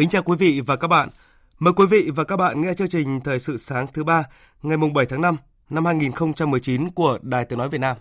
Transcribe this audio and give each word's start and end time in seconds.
Kính 0.00 0.08
chào 0.08 0.22
quý 0.22 0.36
vị 0.38 0.60
và 0.60 0.76
các 0.76 0.88
bạn. 0.88 1.08
Mời 1.58 1.72
quý 1.76 1.86
vị 1.86 2.10
và 2.14 2.24
các 2.24 2.36
bạn 2.36 2.60
nghe 2.60 2.74
chương 2.74 2.88
trình 2.88 3.20
Thời 3.20 3.40
sự 3.40 3.56
sáng 3.56 3.86
thứ 3.92 4.04
ba 4.04 4.24
ngày 4.62 4.76
mùng 4.76 4.92
7 4.92 5.06
tháng 5.06 5.20
5 5.20 5.36
năm 5.70 5.84
2019 5.84 6.90
của 6.90 7.18
Đài 7.22 7.44
Tiếng 7.44 7.58
Nói 7.58 7.68
Việt 7.68 7.78
Nam. 7.78 7.96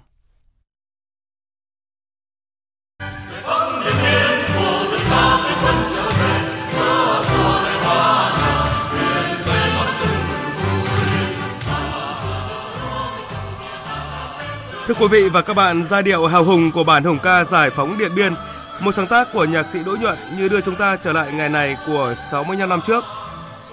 Thưa 14.88 14.94
quý 15.00 15.08
vị 15.12 15.30
và 15.30 15.42
các 15.42 15.54
bạn, 15.54 15.84
giai 15.84 16.04
điệu 16.04 16.26
hào 16.26 16.44
hùng 16.44 16.72
của 16.72 16.84
bản 16.84 17.04
hùng 17.04 17.20
ca 17.24 17.44
giải 17.44 17.70
phóng 17.70 17.98
Điện 17.98 18.12
Biên– 18.16 18.34
một 18.80 18.92
sáng 18.92 19.08
tác 19.08 19.28
của 19.34 19.46
nhạc 19.46 19.68
sĩ 19.68 19.80
Đỗ 19.84 19.96
Nhuận 19.96 20.18
như 20.38 20.48
đưa 20.48 20.62
chúng 20.62 20.76
ta 20.76 20.96
trở 20.96 21.14
lại 21.14 21.32
ngày 21.32 21.50
này 21.50 21.78
của 21.88 22.16
65 22.32 22.70
năm 22.70 22.82
trước. 22.88 23.04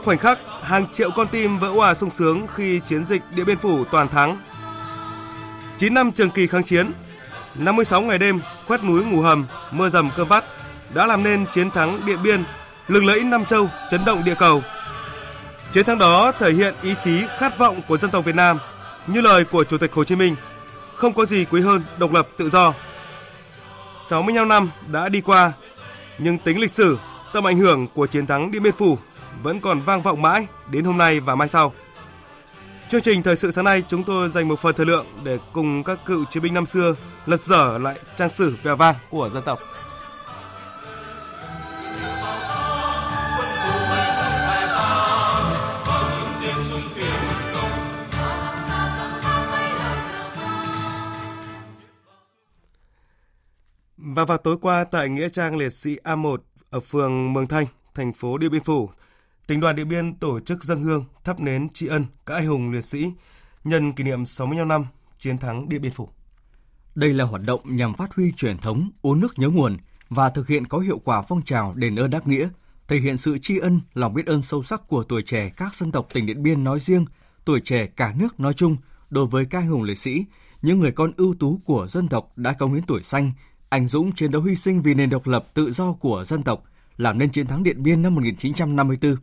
Khoảnh 0.05 0.19
khắc 0.19 0.39
hàng 0.62 0.87
triệu 0.93 1.11
con 1.11 1.29
tim 1.29 1.59
vỡ 1.59 1.69
hòa 1.69 1.95
sung 1.95 2.11
sướng 2.11 2.47
khi 2.55 2.81
chiến 2.81 3.05
dịch 3.05 3.23
Điện 3.34 3.47
Biên 3.47 3.59
Phủ 3.59 3.84
toàn 3.84 4.09
thắng. 4.09 4.39
9 5.79 5.95
năm 5.95 6.12
trường 6.12 6.31
kỳ 6.31 6.47
kháng 6.47 6.65
chiến, 6.65 6.91
56 7.55 8.03
ngày 8.03 8.19
đêm 8.19 8.41
quét 8.67 8.84
núi 8.84 9.05
ngủ 9.05 9.21
hầm, 9.21 9.47
mưa 9.71 9.89
dầm 9.89 10.11
cơm 10.17 10.29
vắt 10.29 10.45
đã 10.95 11.07
làm 11.07 11.23
nên 11.23 11.47
chiến 11.53 11.71
thắng 11.71 12.07
Điện 12.07 12.19
Biên, 12.23 12.45
lừng 12.89 13.07
lẫy 13.07 13.25
Nam 13.25 13.45
Châu, 13.45 13.69
chấn 13.91 14.05
động 14.05 14.25
địa 14.25 14.34
cầu. 14.34 14.62
Chiến 15.73 15.84
thắng 15.84 15.99
đó 15.99 16.33
thể 16.33 16.53
hiện 16.53 16.75
ý 16.83 16.95
chí 17.01 17.23
khát 17.39 17.59
vọng 17.59 17.81
của 17.89 17.99
dân 17.99 18.11
tộc 18.11 18.25
Việt 18.25 18.34
Nam, 18.34 18.59
như 19.07 19.21
lời 19.21 19.45
của 19.45 19.65
Chủ 19.65 19.79
tịch 19.79 19.93
Hồ 19.93 20.05
Chí 20.05 20.17
Minh, 20.17 20.37
không 20.95 21.15
có 21.15 21.25
gì 21.25 21.47
quý 21.51 21.61
hơn 21.61 21.83
độc 21.99 22.12
lập 22.12 22.29
tự 22.37 22.51
do. 22.51 22.75
65 24.07 24.49
năm 24.49 24.71
đã 24.89 25.09
đi 25.09 25.21
qua, 25.21 25.53
nhưng 26.19 26.39
tính 26.39 26.61
lịch 26.61 26.71
sử, 26.71 26.99
tầm 27.33 27.47
ảnh 27.47 27.59
hưởng 27.59 27.89
của 27.95 28.07
chiến 28.07 28.27
thắng 28.27 28.51
Điện 28.51 28.62
Biên 28.62 28.73
Phủ 28.73 28.99
vẫn 29.43 29.61
còn 29.61 29.81
vang 29.81 30.03
vọng 30.03 30.23
mãi 30.23 30.47
đến 30.71 30.85
hôm 30.85 30.99
nay 30.99 31.21
và 31.21 31.35
mai 31.35 31.49
sau. 31.49 31.73
Chương 32.89 33.01
trình 33.01 33.23
thời 33.23 33.37
sự 33.37 33.51
sáng 33.51 33.65
nay 33.65 33.83
chúng 33.89 34.05
tôi 34.05 34.29
dành 34.29 34.49
một 34.49 34.59
phần 34.59 34.75
thời 34.75 34.87
lượng 34.87 35.07
để 35.25 35.39
cùng 35.53 35.84
các 35.84 35.99
cựu 36.07 36.25
chiến 36.25 36.43
binh 36.43 36.55
năm 36.55 36.67
xưa 36.67 36.95
lật 37.27 37.41
dở 37.41 37.79
lại 37.79 37.99
trang 38.17 38.29
sử 38.29 38.57
vẻ 38.62 38.75
vang 38.75 38.95
của 39.11 39.29
dân 39.29 39.43
tộc. 39.43 39.59
Và 54.16 54.25
vào 54.25 54.38
tối 54.38 54.56
qua 54.60 54.84
tại 54.84 55.09
Nghĩa 55.09 55.28
trang 55.28 55.56
liệt 55.56 55.72
sĩ 55.72 55.97
A1 56.04 56.37
ở 56.71 56.81
phường 56.81 57.32
Mường 57.32 57.47
Thanh, 57.47 57.66
thành 57.94 58.12
phố 58.12 58.38
Điện 58.38 58.50
Biên 58.50 58.62
Phủ, 58.62 58.91
tỉnh 59.47 59.60
đoàn 59.60 59.77
Điện 59.77 59.88
Biên 59.88 60.15
tổ 60.15 60.41
chức 60.41 60.65
dân 60.65 60.82
hương 60.82 61.04
thắp 61.25 61.41
nến 61.41 61.69
tri 61.69 61.87
ân 61.87 62.06
các 62.27 62.34
anh 62.34 62.47
hùng 62.47 62.71
liệt 62.71 62.84
sĩ 62.84 63.12
nhân 63.65 63.93
kỷ 63.93 64.04
niệm 64.04 64.25
65 64.25 64.69
năm 64.69 64.87
chiến 65.19 65.38
thắng 65.38 65.69
Điện 65.69 65.82
Biên 65.82 65.93
Phủ. 65.93 66.09
Đây 66.94 67.15
là 67.15 67.25
hoạt 67.25 67.43
động 67.47 67.60
nhằm 67.65 67.94
phát 67.94 68.15
huy 68.15 68.32
truyền 68.32 68.59
thống 68.59 68.91
uống 69.03 69.21
nước 69.21 69.38
nhớ 69.38 69.49
nguồn 69.49 69.77
và 70.09 70.31
thực 70.31 70.48
hiện 70.48 70.66
có 70.66 70.78
hiệu 70.78 70.98
quả 70.98 71.22
phong 71.22 71.43
trào 71.43 71.75
đền 71.75 71.97
ơn 71.97 72.10
đáp 72.10 72.27
nghĩa, 72.27 72.48
thể 72.88 72.97
hiện 72.97 73.16
sự 73.16 73.38
tri 73.38 73.59
ân, 73.59 73.81
lòng 73.94 74.15
biết 74.15 74.27
ơn 74.27 74.43
sâu 74.43 74.62
sắc 74.62 74.88
của 74.88 75.04
tuổi 75.04 75.22
trẻ 75.22 75.50
các 75.56 75.75
dân 75.75 75.93
tộc 75.93 76.06
tỉnh 76.12 76.27
Điện 76.27 76.43
Biên 76.43 76.65
nói 76.65 76.81
riêng, 76.81 77.04
tuổi 77.44 77.60
trẻ 77.60 77.87
cả 77.87 78.15
nước 78.16 78.41
nói 78.41 78.54
chung 78.54 78.77
đối 79.10 79.27
với 79.27 79.47
các 79.47 79.59
anh 79.59 79.66
hùng 79.66 79.83
liệt 79.83 79.98
sĩ, 79.98 80.25
những 80.62 80.81
người 80.81 80.93
con 80.93 81.12
ưu 81.16 81.34
tú 81.34 81.60
của 81.65 81.87
dân 81.91 82.09
tộc 82.09 82.33
đã 82.37 82.53
công 82.53 82.75
hiến 82.75 82.83
tuổi 82.83 83.03
xanh 83.03 83.33
anh 83.69 83.88
dũng 83.88 84.12
chiến 84.12 84.31
đấu 84.31 84.43
hy 84.43 84.56
sinh 84.56 84.82
vì 84.82 84.94
nền 84.94 85.10
độc 85.10 85.27
lập 85.27 85.44
tự 85.54 85.72
do 85.72 85.93
của 85.93 86.25
dân 86.27 86.43
tộc, 86.43 86.62
làm 86.97 87.19
nên 87.19 87.31
chiến 87.31 87.47
thắng 87.47 87.62
Điện 87.62 87.82
Biên 87.82 88.03
năm 88.03 88.15
1954. 88.15 89.16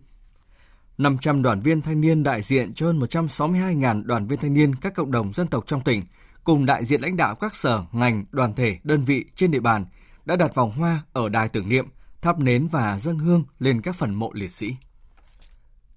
500 0.97 1.41
đoàn 1.41 1.59
viên 1.59 1.81
thanh 1.81 2.01
niên 2.01 2.23
đại 2.23 2.41
diện 2.41 2.73
cho 2.73 2.85
hơn 2.85 2.99
162.000 2.99 4.05
đoàn 4.05 4.27
viên 4.27 4.39
thanh 4.39 4.53
niên 4.53 4.75
các 4.75 4.93
cộng 4.93 5.11
đồng 5.11 5.33
dân 5.33 5.47
tộc 5.47 5.63
trong 5.67 5.81
tỉnh, 5.81 6.03
cùng 6.43 6.65
đại 6.65 6.85
diện 6.85 7.01
lãnh 7.01 7.17
đạo 7.17 7.35
các 7.35 7.55
sở, 7.55 7.83
ngành, 7.91 8.25
đoàn 8.31 8.53
thể, 8.53 8.77
đơn 8.83 9.03
vị 9.03 9.25
trên 9.35 9.51
địa 9.51 9.59
bàn 9.59 9.85
đã 10.25 10.35
đặt 10.35 10.55
vòng 10.55 10.71
hoa 10.71 11.03
ở 11.13 11.29
đài 11.29 11.49
tưởng 11.49 11.69
niệm, 11.69 11.87
thắp 12.21 12.39
nến 12.39 12.67
và 12.67 12.99
dâng 12.99 13.19
hương 13.19 13.43
lên 13.59 13.81
các 13.81 13.95
phần 13.95 14.13
mộ 14.15 14.33
liệt 14.33 14.51
sĩ. 14.51 14.75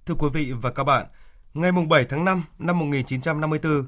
Thưa 0.07 0.15
quý 0.15 0.29
vị 0.33 0.53
và 0.53 0.71
các 0.71 0.85
bạn, 0.85 1.07
ngày 1.55 1.73
7 1.89 2.05
tháng 2.09 2.25
5 2.25 2.45
năm 2.59 2.79
1954, 2.79 3.87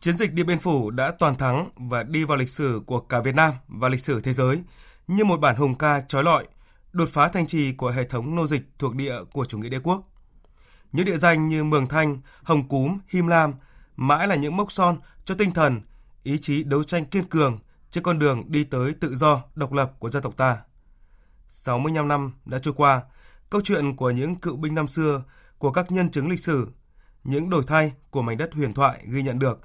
Chiến 0.00 0.16
dịch 0.16 0.32
Điện 0.32 0.46
Biên 0.46 0.58
Phủ 0.58 0.90
đã 0.90 1.12
toàn 1.18 1.34
thắng 1.34 1.70
và 1.76 2.02
đi 2.02 2.24
vào 2.24 2.36
lịch 2.36 2.48
sử 2.48 2.82
của 2.86 3.00
cả 3.00 3.20
Việt 3.20 3.34
Nam 3.34 3.54
và 3.68 3.88
lịch 3.88 4.00
sử 4.00 4.20
thế 4.20 4.32
giới 4.32 4.62
như 5.08 5.24
một 5.24 5.40
bản 5.40 5.56
hùng 5.56 5.74
ca 5.74 6.00
trói 6.00 6.24
lọi, 6.24 6.46
đột 6.92 7.08
phá 7.08 7.28
thành 7.28 7.46
trì 7.46 7.72
của 7.72 7.90
hệ 7.90 8.04
thống 8.04 8.36
nô 8.36 8.46
dịch 8.46 8.62
thuộc 8.78 8.94
địa 8.94 9.14
của 9.32 9.44
chủ 9.44 9.58
nghĩa 9.58 9.68
đế 9.68 9.78
quốc. 9.78 10.08
Những 10.92 11.06
địa 11.06 11.16
danh 11.16 11.48
như 11.48 11.64
Mường 11.64 11.88
Thanh, 11.88 12.20
Hồng 12.42 12.68
Cúm, 12.68 12.98
Him 13.08 13.26
Lam 13.26 13.54
mãi 13.96 14.28
là 14.28 14.34
những 14.34 14.56
mốc 14.56 14.72
son 14.72 14.98
cho 15.24 15.34
tinh 15.34 15.50
thần, 15.50 15.80
ý 16.22 16.38
chí 16.38 16.62
đấu 16.62 16.84
tranh 16.84 17.04
kiên 17.04 17.24
cường 17.24 17.58
trên 17.90 18.04
con 18.04 18.18
đường 18.18 18.44
đi 18.48 18.64
tới 18.64 18.94
tự 19.00 19.16
do, 19.16 19.42
độc 19.54 19.72
lập 19.72 19.92
của 19.98 20.10
dân 20.10 20.22
tộc 20.22 20.36
ta. 20.36 20.58
65 21.48 22.08
năm 22.08 22.32
đã 22.44 22.58
trôi 22.58 22.74
qua, 22.74 23.02
câu 23.50 23.60
chuyện 23.64 23.96
của 23.96 24.10
những 24.10 24.36
cựu 24.36 24.56
binh 24.56 24.74
năm 24.74 24.88
xưa, 24.88 25.22
của 25.58 25.72
các 25.72 25.92
nhân 25.92 26.10
chứng 26.10 26.28
lịch 26.28 26.40
sử, 26.40 26.68
những 27.24 27.50
đổi 27.50 27.62
thay 27.66 27.92
của 28.10 28.22
mảnh 28.22 28.36
đất 28.36 28.54
huyền 28.54 28.72
thoại 28.72 29.04
ghi 29.06 29.22
nhận 29.22 29.38
được 29.38 29.60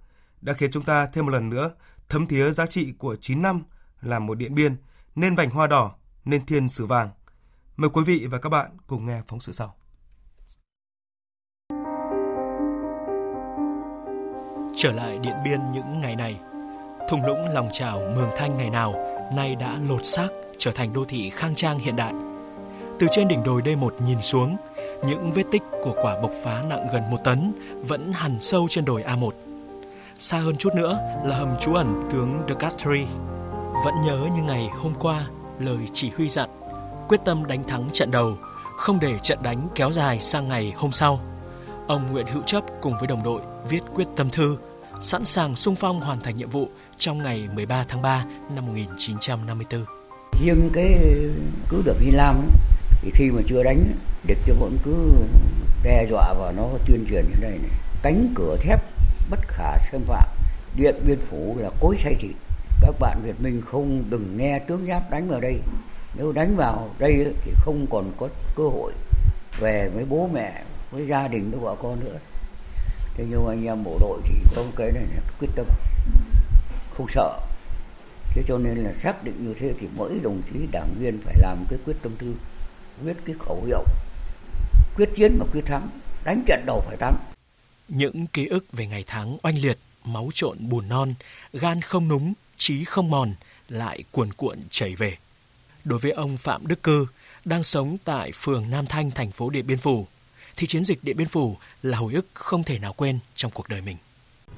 đã 0.45 0.53
khiến 0.53 0.71
chúng 0.71 0.83
ta 0.83 1.07
thêm 1.13 1.25
một 1.25 1.31
lần 1.31 1.49
nữa 1.49 1.71
thấm 2.09 2.27
thía 2.27 2.51
giá 2.51 2.65
trị 2.65 2.93
của 2.97 3.15
9 3.15 3.41
năm 3.41 3.63
làm 4.01 4.25
một 4.25 4.35
điện 4.35 4.55
biên, 4.55 4.75
nên 5.15 5.35
vành 5.35 5.49
hoa 5.49 5.67
đỏ, 5.67 5.95
nên 6.25 6.45
thiên 6.45 6.69
sử 6.69 6.85
vàng. 6.85 7.09
Mời 7.77 7.89
quý 7.89 8.03
vị 8.03 8.27
và 8.31 8.37
các 8.37 8.49
bạn 8.49 8.77
cùng 8.87 9.05
nghe 9.05 9.21
phóng 9.27 9.39
sự 9.39 9.51
sau. 9.51 9.75
Trở 14.77 14.91
lại 14.91 15.19
Điện 15.19 15.35
Biên 15.45 15.59
những 15.73 16.01
ngày 16.01 16.15
này, 16.15 16.39
thung 17.09 17.25
lũng 17.25 17.49
lòng 17.53 17.69
trào 17.71 17.99
Mường 18.15 18.29
Thanh 18.37 18.57
ngày 18.57 18.69
nào 18.69 18.93
nay 19.35 19.55
đã 19.55 19.79
lột 19.89 20.05
xác 20.05 20.27
trở 20.57 20.71
thành 20.71 20.93
đô 20.93 21.05
thị 21.05 21.29
khang 21.29 21.55
trang 21.55 21.79
hiện 21.79 21.95
đại. 21.95 22.13
Từ 22.99 23.07
trên 23.11 23.27
đỉnh 23.27 23.43
đồi 23.43 23.61
D1 23.61 23.89
nhìn 24.05 24.21
xuống, 24.21 24.57
những 25.07 25.31
vết 25.31 25.43
tích 25.51 25.63
của 25.83 25.95
quả 26.01 26.21
bộc 26.21 26.31
phá 26.43 26.63
nặng 26.69 26.87
gần 26.93 27.03
một 27.11 27.19
tấn 27.23 27.53
vẫn 27.87 28.11
hằn 28.13 28.39
sâu 28.39 28.67
trên 28.69 28.85
đồi 28.85 29.03
A1 29.03 29.44
Xa 30.19 30.37
hơn 30.37 30.55
chút 30.57 30.75
nữa 30.75 30.99
là 31.23 31.35
hầm 31.35 31.55
trú 31.61 31.73
ẩn 31.73 32.09
tướng 32.11 32.43
De 32.49 32.55
Castries. 32.59 33.07
Vẫn 33.85 33.93
nhớ 34.05 34.19
như 34.35 34.43
ngày 34.43 34.69
hôm 34.81 34.93
qua 34.99 35.25
lời 35.59 35.77
chỉ 35.93 36.11
huy 36.17 36.29
dặn, 36.29 36.49
quyết 37.07 37.19
tâm 37.25 37.45
đánh 37.45 37.63
thắng 37.63 37.89
trận 37.93 38.11
đầu, 38.11 38.37
không 38.77 38.99
để 38.99 39.19
trận 39.23 39.43
đánh 39.43 39.67
kéo 39.75 39.91
dài 39.91 40.19
sang 40.19 40.47
ngày 40.47 40.73
hôm 40.75 40.91
sau. 40.91 41.19
Ông 41.87 42.11
Nguyễn 42.11 42.27
Hữu 42.27 42.41
Chấp 42.45 42.63
cùng 42.81 42.93
với 42.97 43.07
đồng 43.07 43.23
đội 43.23 43.41
viết 43.69 43.79
quyết 43.95 44.07
tâm 44.15 44.29
thư, 44.29 44.57
sẵn 45.01 45.25
sàng 45.25 45.55
sung 45.55 45.75
phong 45.75 46.01
hoàn 46.01 46.21
thành 46.21 46.35
nhiệm 46.35 46.49
vụ 46.49 46.69
trong 46.97 47.23
ngày 47.23 47.47
13 47.55 47.85
tháng 47.87 48.01
3 48.01 48.25
năm 48.55 48.65
1954. 48.65 49.85
Riêng 50.41 50.69
cái 50.73 50.99
cứ 51.69 51.81
được 51.85 51.97
Hy 51.99 52.11
Lam 52.11 52.35
ấy, 52.35 52.57
thì 53.01 53.11
khi 53.13 53.31
mà 53.31 53.41
chưa 53.47 53.63
đánh 53.63 53.83
địch 54.27 54.39
cho 54.47 54.53
vẫn 54.59 54.77
cứ 54.83 54.93
đe 55.83 56.05
dọa 56.09 56.33
và 56.39 56.51
nó 56.57 56.63
tuyên 56.87 57.05
truyền 57.09 57.25
như 57.25 57.35
này 57.41 57.51
này 57.51 57.71
cánh 58.01 58.33
cửa 58.35 58.57
thép 58.61 58.94
bất 59.29 59.39
khả 59.47 59.77
xâm 59.91 60.01
phạm. 60.03 60.29
Điện 60.75 60.95
biên 61.07 61.19
phủ 61.29 61.55
là 61.59 61.69
cối 61.79 61.97
xay 62.03 62.15
thịt 62.19 62.35
các 62.81 62.95
bạn 62.99 63.21
việt 63.23 63.41
minh 63.41 63.61
không 63.71 64.03
đừng 64.09 64.37
nghe 64.37 64.59
tướng 64.59 64.87
giáp 64.87 65.11
đánh 65.11 65.27
vào 65.29 65.39
đây. 65.39 65.59
Nếu 66.17 66.31
đánh 66.31 66.55
vào 66.55 66.89
đây 66.99 67.33
thì 67.41 67.51
không 67.55 67.85
còn 67.89 68.11
có 68.17 68.27
cơ 68.55 68.63
hội 68.63 68.93
về 69.59 69.89
với 69.93 70.05
bố 70.09 70.29
mẹ, 70.33 70.63
với 70.91 71.07
gia 71.07 71.27
đình, 71.27 71.51
với 71.51 71.59
vợ 71.59 71.75
con 71.81 71.99
nữa. 71.99 72.17
Thế 73.17 73.25
nhưng 73.29 73.47
anh 73.47 73.65
em 73.65 73.83
bộ 73.83 73.97
đội 74.01 74.21
thì 74.23 74.33
có 74.55 74.63
cái 74.75 74.91
này 74.91 75.03
là 75.15 75.21
quyết 75.39 75.49
tâm, 75.55 75.65
không 76.97 77.07
sợ. 77.09 77.39
Thế 78.29 78.43
cho 78.47 78.57
nên 78.57 78.77
là 78.77 78.93
xác 78.93 79.23
định 79.23 79.47
như 79.47 79.53
thế 79.59 79.73
thì 79.79 79.87
mỗi 79.95 80.19
đồng 80.23 80.41
chí 80.53 80.67
đảng 80.71 80.95
viên 80.99 81.21
phải 81.25 81.35
làm 81.41 81.65
cái 81.69 81.79
quyết 81.85 81.95
tâm 82.01 82.15
thư 82.19 82.33
viết 83.01 83.17
cái 83.25 83.35
khẩu 83.39 83.63
hiệu. 83.65 83.83
Quyết 84.95 85.09
chiến 85.15 85.37
mà 85.39 85.45
quyết 85.53 85.65
thắng, 85.65 85.89
đánh 86.23 86.43
trận 86.47 86.63
đầu 86.65 86.83
phải 86.87 86.97
thắng 86.97 87.15
những 87.87 88.27
ký 88.27 88.45
ức 88.45 88.65
về 88.71 88.87
ngày 88.87 89.03
tháng 89.07 89.37
oanh 89.43 89.57
liệt, 89.57 89.77
máu 90.03 90.29
trộn 90.33 90.57
bùn 90.69 90.89
non, 90.89 91.13
gan 91.53 91.81
không 91.81 92.07
núng 92.07 92.33
trí 92.57 92.83
không 92.83 93.11
mòn 93.11 93.33
lại 93.69 94.03
cuồn 94.11 94.33
cuộn 94.33 94.59
chảy 94.69 94.95
về. 94.95 95.17
Đối 95.83 95.99
với 95.99 96.11
ông 96.11 96.37
phạm 96.37 96.67
đức 96.67 96.83
cư 96.83 97.07
đang 97.45 97.63
sống 97.63 97.97
tại 98.03 98.31
phường 98.35 98.69
nam 98.69 98.85
thanh, 98.85 99.11
thành 99.11 99.31
phố 99.31 99.49
điện 99.49 99.67
biên 99.67 99.77
phủ, 99.77 100.07
thì 100.55 100.67
chiến 100.67 100.85
dịch 100.85 101.03
điện 101.03 101.17
biên 101.17 101.27
phủ 101.27 101.57
là 101.83 101.97
hồi 101.97 102.13
ức 102.13 102.27
không 102.33 102.63
thể 102.63 102.79
nào 102.79 102.93
quên 102.93 103.19
trong 103.35 103.51
cuộc 103.51 103.69
đời 103.69 103.81
mình. 103.81 103.97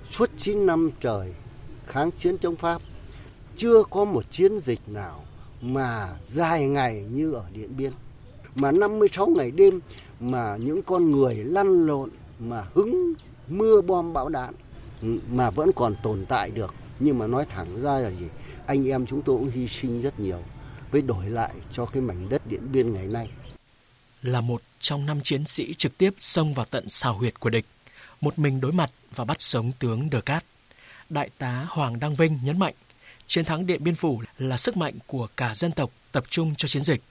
Suốt 0.10 0.30
9 0.38 0.66
năm 0.66 0.92
trời 1.02 1.34
kháng 1.88 2.12
chiến 2.12 2.38
chống 2.38 2.56
Pháp, 2.56 2.82
chưa 3.58 3.84
có 3.90 4.06
một 4.06 4.32
chiến 4.32 4.60
dịch 4.60 4.80
nào 4.88 5.24
mà 5.62 6.10
dài 6.26 6.66
ngày 6.66 7.04
như 7.12 7.34
ở 7.34 7.46
Điện 7.54 7.78
Biên, 7.78 7.92
mà 8.56 8.72
56 8.72 9.28
ngày 9.28 9.52
đêm 9.52 9.80
mà 10.20 10.58
những 10.58 10.84
con 10.84 11.12
người 11.12 11.36
lăn 11.36 11.86
lộn 11.86 12.10
mà 12.40 12.64
hứng 12.74 13.14
mưa 13.48 13.82
bom 13.82 14.14
bão 14.14 14.30
đạn 14.30 14.54
mà 15.32 15.50
vẫn 15.50 15.72
còn 15.76 15.96
tồn 16.04 16.26
tại 16.26 16.52
được 16.52 16.74
nhưng 17.00 17.18
mà 17.20 17.28
nói 17.28 17.46
thẳng 17.46 17.82
ra 17.82 18.00
là 18.00 18.10
gì 18.10 18.26
anh 18.66 18.88
em 18.88 19.06
chúng 19.06 19.22
tôi 19.22 19.38
cũng 19.38 19.50
hy 19.50 19.68
sinh 19.68 20.02
rất 20.02 20.20
nhiều 20.20 20.44
với 20.92 21.02
đổi 21.02 21.30
lại 21.30 21.54
cho 21.72 21.86
cái 21.86 22.02
mảnh 22.02 22.30
đất 22.30 22.48
Điện 22.48 22.72
Biên 22.72 22.94
ngày 22.94 23.08
nay 23.08 23.30
là 24.22 24.42
một 24.42 24.62
trong 24.80 25.06
năm 25.06 25.22
chiến 25.22 25.44
sĩ 25.44 25.74
trực 25.74 25.98
tiếp 25.98 26.14
xông 26.18 26.54
vào 26.54 26.66
tận 26.66 26.90
xào 26.90 27.18
huyệt 27.18 27.40
của 27.40 27.50
địch 27.50 27.66
một 28.22 28.40
mình 28.40 28.62
đối 28.62 28.72
mặt 28.72 28.92
và 29.16 29.26
bắt 29.26 29.42
sống 29.42 29.72
tướng 29.80 30.10
Đờ 30.10 30.22
Cát. 30.22 30.46
Đại 31.10 31.30
tá 31.38 31.66
Hoàng 31.70 32.00
Đăng 32.00 32.16
Vinh 32.16 32.40
nhấn 32.44 32.60
mạnh, 32.60 32.74
chiến 33.28 33.46
thắng 33.46 33.68
Điện 33.68 33.84
Biên 33.84 33.96
Phủ 33.96 34.22
là 34.38 34.58
sức 34.58 34.78
mạnh 34.78 34.94
của 35.08 35.28
cả 35.38 35.54
dân 35.54 35.72
tộc 35.72 35.92
tập 36.12 36.24
trung 36.30 36.56
cho 36.56 36.68
chiến 36.68 36.84
dịch. 36.84 37.02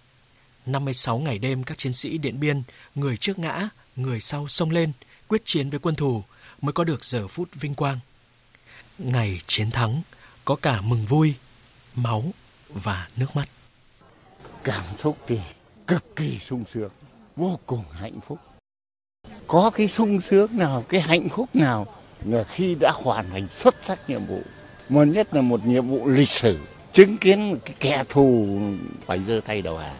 56 0.66 1.18
ngày 1.18 1.38
đêm 1.38 1.64
các 1.64 1.78
chiến 1.78 1.92
sĩ 1.92 2.18
Điện 2.18 2.40
Biên, 2.40 2.62
người 2.94 3.16
trước 3.16 3.38
ngã, 3.38 3.68
người 3.96 4.20
sau 4.20 4.48
xông 4.48 4.70
lên, 4.70 4.92
quyết 5.28 5.42
chiến 5.44 5.70
với 5.70 5.78
quân 5.78 5.94
thù 5.94 6.22
mới 6.60 6.72
có 6.72 6.84
được 6.84 7.04
giờ 7.04 7.28
phút 7.28 7.48
vinh 7.54 7.74
quang. 7.74 7.98
Ngày 8.98 9.40
chiến 9.46 9.70
thắng 9.70 10.02
có 10.44 10.56
cả 10.56 10.80
mừng 10.80 11.06
vui, 11.06 11.34
máu 11.94 12.24
và 12.68 13.08
nước 13.16 13.36
mắt. 13.36 13.48
Cảm 14.64 14.84
xúc 14.96 15.18
thì 15.26 15.38
cực 15.86 16.16
kỳ 16.16 16.38
sung 16.38 16.64
sướng, 16.66 16.90
vô 17.36 17.60
cùng 17.66 17.84
hạnh 17.92 18.20
phúc 18.26 18.38
có 19.46 19.70
cái 19.70 19.88
sung 19.88 20.20
sướng 20.20 20.58
nào 20.58 20.84
cái 20.88 21.00
hạnh 21.00 21.28
phúc 21.28 21.48
nào 21.54 21.86
là 22.24 22.44
khi 22.44 22.76
đã 22.80 22.92
hoàn 22.94 23.30
thành 23.30 23.48
xuất 23.48 23.74
sắc 23.80 24.10
nhiệm 24.10 24.26
vụ 24.26 24.40
mà 24.88 25.04
nhất 25.04 25.34
là 25.34 25.40
một 25.40 25.66
nhiệm 25.66 25.88
vụ 25.88 26.08
lịch 26.08 26.28
sử 26.28 26.58
chứng 26.92 27.18
kiến 27.18 27.56
cái 27.64 27.74
kẻ 27.80 28.04
thù 28.08 28.46
phải 29.06 29.20
giơ 29.22 29.40
tay 29.46 29.62
đầu 29.62 29.78
hàng 29.78 29.96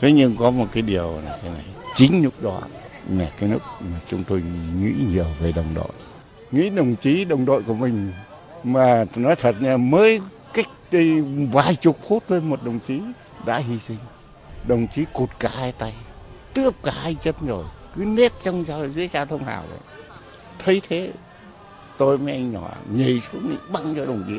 thế 0.00 0.12
nhưng 0.12 0.36
có 0.36 0.50
một 0.50 0.66
cái 0.72 0.82
điều 0.82 1.20
là 1.24 1.38
thế 1.42 1.48
này 1.50 1.64
chính 1.96 2.22
lúc 2.22 2.42
đó 2.42 2.62
là 3.08 3.30
cái 3.38 3.48
lúc 3.48 3.62
mà 3.80 4.00
chúng 4.08 4.24
tôi 4.24 4.42
nghĩ 4.76 4.92
nhiều 5.08 5.26
về 5.40 5.52
đồng 5.52 5.74
đội. 5.74 5.92
Nghĩ 6.50 6.70
đồng 6.70 6.96
chí, 6.96 7.24
đồng 7.24 7.44
đội 7.44 7.62
của 7.62 7.74
mình 7.74 8.12
mà 8.64 9.04
nói 9.16 9.36
thật 9.36 9.56
là 9.60 9.76
mới 9.76 10.20
cách 10.54 10.66
đây 10.92 11.22
vài 11.52 11.74
chục 11.74 11.98
phút 12.08 12.22
thôi 12.28 12.40
một 12.40 12.64
đồng 12.64 12.80
chí 12.80 13.00
đã 13.46 13.58
hy 13.58 13.78
sinh. 13.78 13.98
Đồng 14.68 14.86
chí 14.88 15.04
cụt 15.12 15.30
cả 15.38 15.50
hai 15.54 15.72
tay, 15.72 15.94
tước 16.54 16.82
cả 16.82 16.92
hai 17.02 17.16
chân 17.22 17.34
rồi, 17.46 17.64
cứ 17.96 18.04
nết 18.04 18.32
trong 18.42 18.64
dưới 18.92 19.08
xa 19.08 19.24
thông 19.24 19.44
hào 19.44 19.64
rồi 19.70 19.78
thấy 20.64 20.82
thế, 20.88 21.12
tôi 21.98 22.18
với 22.18 22.32
anh 22.32 22.52
nhỏ 22.52 22.70
nhảy 22.90 23.20
xuống 23.20 23.48
thì 23.48 23.56
băng 23.72 23.94
cho 23.96 24.06
đồng 24.06 24.24
chí. 24.28 24.38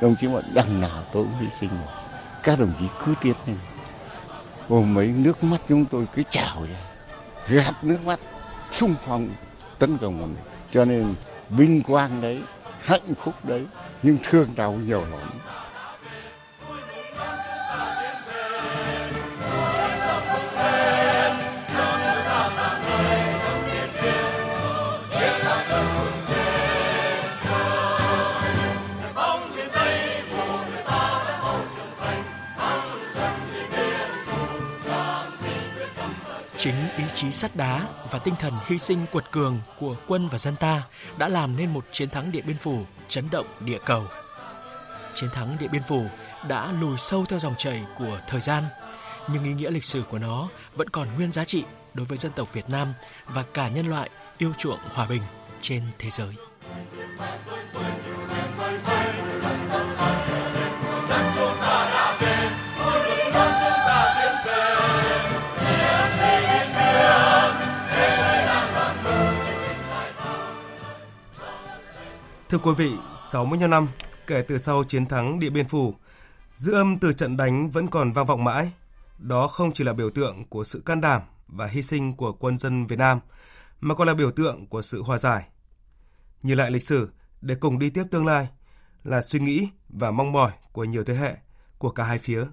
Đồng 0.00 0.14
chí 0.20 0.28
một 0.28 0.40
đằng 0.54 0.80
nào 0.80 1.02
tôi 1.12 1.24
cũng 1.24 1.38
hy 1.40 1.46
sinh 1.60 1.70
rồi, 1.70 1.94
các 2.42 2.58
đồng 2.58 2.72
chí 2.80 2.84
cứ 3.04 3.14
tiến 3.20 3.34
lên. 3.46 3.56
Hôm 4.68 4.94
mấy 4.94 5.06
nước 5.06 5.44
mắt 5.44 5.60
chúng 5.68 5.84
tôi 5.84 6.06
cứ 6.14 6.22
trào 6.30 6.66
ra 6.72 6.95
gạt 7.48 7.74
nước 7.82 7.98
mắt 8.04 8.20
xung 8.70 8.94
phong 9.06 9.28
tấn 9.78 9.98
công 9.98 10.18
vào 10.18 10.26
mình. 10.26 10.36
Cho 10.70 10.84
nên 10.84 11.14
vinh 11.50 11.82
quang 11.82 12.20
đấy, 12.20 12.40
hạnh 12.80 13.14
phúc 13.20 13.34
đấy, 13.44 13.66
nhưng 14.02 14.18
thương 14.22 14.48
đau 14.56 14.72
nhiều 14.72 15.00
lắm. 15.00 15.30
Chính 36.66 36.88
ý 36.96 37.04
chí 37.14 37.32
sắt 37.32 37.56
đá 37.56 37.88
và 38.10 38.18
tinh 38.18 38.34
thần 38.38 38.52
hy 38.66 38.78
sinh 38.78 39.06
quật 39.12 39.30
cường 39.30 39.60
của 39.78 39.96
quân 40.06 40.28
và 40.28 40.38
dân 40.38 40.56
ta 40.56 40.82
đã 41.18 41.28
làm 41.28 41.56
nên 41.56 41.72
một 41.72 41.84
chiến 41.90 42.08
thắng 42.08 42.32
Điện 42.32 42.44
Biên 42.46 42.56
Phủ 42.56 42.84
chấn 43.08 43.30
động 43.30 43.46
địa 43.60 43.78
cầu. 43.84 44.04
Chiến 45.14 45.30
thắng 45.30 45.56
Điện 45.60 45.70
Biên 45.72 45.82
Phủ 45.88 46.06
đã 46.48 46.72
lùi 46.80 46.98
sâu 46.98 47.24
theo 47.24 47.38
dòng 47.38 47.54
chảy 47.58 47.82
của 47.98 48.20
thời 48.28 48.40
gian, 48.40 48.64
nhưng 49.28 49.44
ý 49.44 49.52
nghĩa 49.52 49.70
lịch 49.70 49.84
sử 49.84 50.02
của 50.10 50.18
nó 50.18 50.48
vẫn 50.74 50.90
còn 50.90 51.08
nguyên 51.16 51.32
giá 51.32 51.44
trị 51.44 51.64
đối 51.94 52.06
với 52.06 52.18
dân 52.18 52.32
tộc 52.32 52.52
Việt 52.52 52.68
Nam 52.68 52.94
và 53.26 53.44
cả 53.54 53.68
nhân 53.68 53.86
loại 53.86 54.10
yêu 54.38 54.52
chuộng 54.58 54.80
hòa 54.92 55.06
bình 55.06 55.22
trên 55.60 55.82
thế 55.98 56.10
giới. 56.10 56.34
Thưa 72.56 72.62
quý 72.62 72.74
vị, 72.76 72.96
65 73.16 73.70
năm 73.70 73.88
kể 74.26 74.42
từ 74.42 74.58
sau 74.58 74.84
chiến 74.84 75.06
thắng 75.06 75.38
Điện 75.38 75.52
Biên 75.52 75.66
Phủ, 75.66 75.94
dư 76.54 76.72
âm 76.72 76.98
từ 76.98 77.12
trận 77.12 77.36
đánh 77.36 77.70
vẫn 77.70 77.88
còn 77.88 78.12
vang 78.12 78.26
vọng 78.26 78.44
mãi. 78.44 78.72
Đó 79.18 79.48
không 79.48 79.72
chỉ 79.72 79.84
là 79.84 79.92
biểu 79.92 80.10
tượng 80.10 80.44
của 80.44 80.64
sự 80.64 80.82
can 80.86 81.00
đảm 81.00 81.22
và 81.48 81.66
hy 81.66 81.82
sinh 81.82 82.16
của 82.16 82.32
quân 82.32 82.58
dân 82.58 82.86
Việt 82.86 82.98
Nam, 82.98 83.20
mà 83.80 83.94
còn 83.94 84.08
là 84.08 84.14
biểu 84.14 84.30
tượng 84.30 84.66
của 84.66 84.82
sự 84.82 85.02
hòa 85.02 85.18
giải. 85.18 85.48
Nhìn 86.42 86.58
lại 86.58 86.70
lịch 86.70 86.82
sử 86.82 87.10
để 87.40 87.54
cùng 87.54 87.78
đi 87.78 87.90
tiếp 87.90 88.04
tương 88.10 88.26
lai 88.26 88.48
là 89.04 89.22
suy 89.22 89.38
nghĩ 89.38 89.68
và 89.88 90.10
mong 90.10 90.32
mỏi 90.32 90.52
của 90.72 90.84
nhiều 90.84 91.04
thế 91.04 91.14
hệ 91.14 91.36
của 91.78 91.90
cả 91.90 92.04
hai 92.04 92.18
phía. 92.18 92.44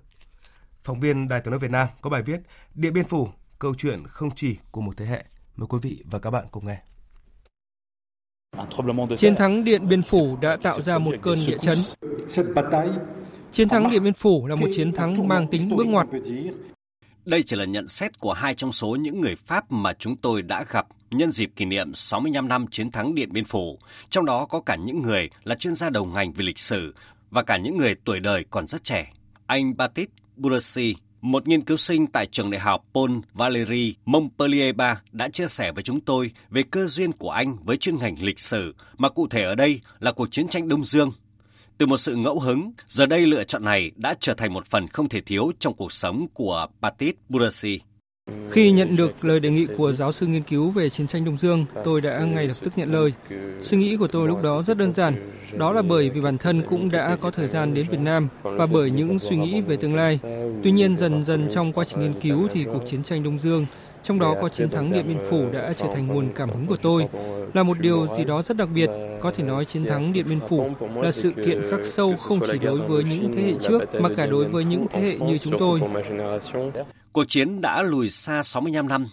Phóng 0.83 0.99
viên 0.99 1.27
Đài 1.27 1.41
tiếng 1.41 1.51
nói 1.51 1.59
Việt 1.59 1.71
Nam 1.71 1.87
có 2.01 2.09
bài 2.09 2.21
viết 2.23 2.41
Điện 2.73 2.93
Biên 2.93 3.07
Phủ, 3.07 3.29
câu 3.59 3.75
chuyện 3.75 4.07
không 4.07 4.35
chỉ 4.35 4.57
của 4.71 4.81
một 4.81 4.97
thế 4.97 5.05
hệ. 5.05 5.25
Mời 5.55 5.67
quý 5.67 5.79
vị 5.81 6.03
và 6.05 6.19
các 6.19 6.31
bạn 6.31 6.45
cùng 6.51 6.65
nghe. 6.65 6.92
Chiến 9.17 9.35
thắng 9.35 9.63
Điện 9.63 9.87
Biên 9.87 10.01
Phủ 10.01 10.37
đã 10.41 10.57
tạo 10.63 10.81
ra 10.81 10.97
một 10.97 11.15
cơn 11.21 11.37
địa 11.47 11.57
chấn. 11.61 11.77
Chiến 13.51 13.69
thắng 13.69 13.91
Điện 13.91 14.03
Biên 14.03 14.13
Phủ 14.13 14.47
là 14.47 14.55
một 14.55 14.67
chiến 14.75 14.93
thắng 14.93 15.27
mang 15.27 15.47
tính 15.47 15.75
bước 15.75 15.87
ngoặt. 15.87 16.07
Đây 17.25 17.43
chỉ 17.43 17.55
là 17.55 17.65
nhận 17.65 17.87
xét 17.87 18.19
của 18.19 18.33
hai 18.33 18.55
trong 18.55 18.71
số 18.71 18.95
những 18.95 19.21
người 19.21 19.35
Pháp 19.35 19.71
mà 19.71 19.93
chúng 19.93 20.17
tôi 20.17 20.41
đã 20.41 20.65
gặp 20.69 20.87
nhân 21.11 21.31
dịp 21.31 21.51
kỷ 21.55 21.65
niệm 21.65 21.93
65 21.93 22.47
năm 22.47 22.65
chiến 22.71 22.91
thắng 22.91 23.15
Điện 23.15 23.33
Biên 23.33 23.45
Phủ, 23.45 23.79
trong 24.09 24.25
đó 24.25 24.45
có 24.45 24.61
cả 24.61 24.75
những 24.75 25.01
người 25.01 25.29
là 25.43 25.55
chuyên 25.55 25.75
gia 25.75 25.89
đầu 25.89 26.05
ngành 26.05 26.33
về 26.33 26.45
lịch 26.45 26.59
sử 26.59 26.93
và 27.31 27.43
cả 27.43 27.57
những 27.57 27.77
người 27.77 27.95
tuổi 28.03 28.19
đời 28.19 28.45
còn 28.49 28.67
rất 28.67 28.83
trẻ. 28.83 29.11
Anh 29.45 29.77
Batit 29.77 30.09
Burasi, 30.35 30.95
một 31.23 31.47
nghiên 31.47 31.61
cứu 31.61 31.77
sinh 31.77 32.07
tại 32.07 32.25
trường 32.25 32.51
đại 32.51 32.59
học 32.59 32.85
Paul 32.93 33.11
Valéry 33.33 33.95
Montpellier 34.05 34.75
3 34.75 35.01
đã 35.11 35.29
chia 35.29 35.47
sẻ 35.47 35.71
với 35.71 35.83
chúng 35.83 36.01
tôi 36.01 36.31
về 36.49 36.63
cơ 36.63 36.85
duyên 36.85 37.11
của 37.11 37.29
anh 37.29 37.57
với 37.63 37.77
chuyên 37.77 37.95
ngành 37.95 38.15
lịch 38.23 38.39
sử, 38.39 38.75
mà 38.97 39.09
cụ 39.09 39.27
thể 39.27 39.43
ở 39.43 39.55
đây 39.55 39.81
là 39.99 40.11
cuộc 40.11 40.31
chiến 40.31 40.47
tranh 40.47 40.67
Đông 40.67 40.83
Dương. 40.83 41.11
Từ 41.77 41.85
một 41.85 41.97
sự 41.97 42.15
ngẫu 42.15 42.39
hứng, 42.39 42.71
giờ 42.87 43.05
đây 43.05 43.27
lựa 43.27 43.43
chọn 43.43 43.63
này 43.63 43.91
đã 43.95 44.15
trở 44.19 44.33
thành 44.33 44.53
một 44.53 44.65
phần 44.65 44.87
không 44.87 45.09
thể 45.09 45.21
thiếu 45.21 45.51
trong 45.59 45.73
cuộc 45.73 45.91
sống 45.91 46.27
của 46.33 46.67
Batit 46.81 47.15
Burasi. 47.29 47.79
Khi 48.51 48.71
nhận 48.71 48.95
được 48.95 49.25
lời 49.25 49.39
đề 49.39 49.49
nghị 49.49 49.67
của 49.77 49.91
giáo 49.93 50.11
sư 50.11 50.27
nghiên 50.27 50.43
cứu 50.43 50.69
về 50.69 50.89
chiến 50.89 51.07
tranh 51.07 51.25
Đông 51.25 51.37
Dương, 51.37 51.65
tôi 51.83 52.01
đã 52.01 52.19
ngay 52.19 52.47
lập 52.47 52.53
tức 52.63 52.77
nhận 52.77 52.91
lời. 52.91 53.13
Suy 53.61 53.77
nghĩ 53.77 53.97
của 53.97 54.07
tôi 54.07 54.27
lúc 54.27 54.43
đó 54.43 54.63
rất 54.67 54.77
đơn 54.77 54.93
giản, 54.93 55.31
đó 55.57 55.71
là 55.71 55.81
bởi 55.81 56.09
vì 56.09 56.21
bản 56.21 56.37
thân 56.37 56.61
cũng 56.69 56.91
đã 56.91 57.17
có 57.21 57.31
thời 57.31 57.47
gian 57.47 57.73
đến 57.73 57.85
Việt 57.91 57.99
Nam 57.99 58.27
và 58.43 58.65
bởi 58.65 58.91
những 58.91 59.19
suy 59.19 59.35
nghĩ 59.35 59.61
về 59.61 59.77
tương 59.77 59.95
lai. 59.95 60.19
Tuy 60.63 60.71
nhiên 60.71 60.97
dần 60.97 61.23
dần 61.23 61.47
trong 61.51 61.73
quá 61.73 61.85
trình 61.85 61.99
nghiên 61.99 62.13
cứu 62.21 62.47
thì 62.53 62.63
cuộc 62.63 62.85
chiến 62.85 63.03
tranh 63.03 63.23
Đông 63.23 63.39
Dương 63.39 63.65
trong 64.03 64.19
đó 64.19 64.35
có 64.41 64.49
chiến 64.49 64.69
thắng 64.69 64.91
Điện 64.91 65.07
Biên 65.07 65.19
Phủ 65.29 65.49
đã 65.51 65.73
trở 65.77 65.87
thành 65.93 66.07
nguồn 66.07 66.33
cảm 66.35 66.49
hứng 66.49 66.65
của 66.65 66.75
tôi. 66.75 67.07
Là 67.53 67.63
một 67.63 67.79
điều 67.79 68.07
gì 68.17 68.23
đó 68.23 68.41
rất 68.41 68.57
đặc 68.57 68.69
biệt, 68.75 68.89
có 69.21 69.31
thể 69.31 69.43
nói 69.43 69.65
chiến 69.65 69.85
thắng 69.85 70.13
Điện 70.13 70.25
Biên 70.29 70.39
Phủ 70.49 70.69
là 70.95 71.11
sự 71.11 71.31
kiện 71.31 71.61
khắc 71.71 71.79
sâu 71.83 72.15
không 72.17 72.39
chỉ 72.47 72.57
đối 72.57 72.77
với 72.77 73.03
những 73.03 73.31
thế 73.35 73.41
hệ 73.41 73.53
trước 73.61 74.01
mà 74.01 74.09
cả 74.17 74.25
đối 74.25 74.45
với 74.45 74.65
những 74.65 74.85
thế 74.91 75.01
hệ 75.01 75.17
như 75.17 75.37
chúng 75.37 75.59
tôi. 75.59 75.81
Cuộc 77.11 77.25
chiến 77.27 77.61
đã 77.61 77.81
lùi 77.81 78.09
xa 78.09 78.43
65 78.43 78.87
năm 78.87 79.05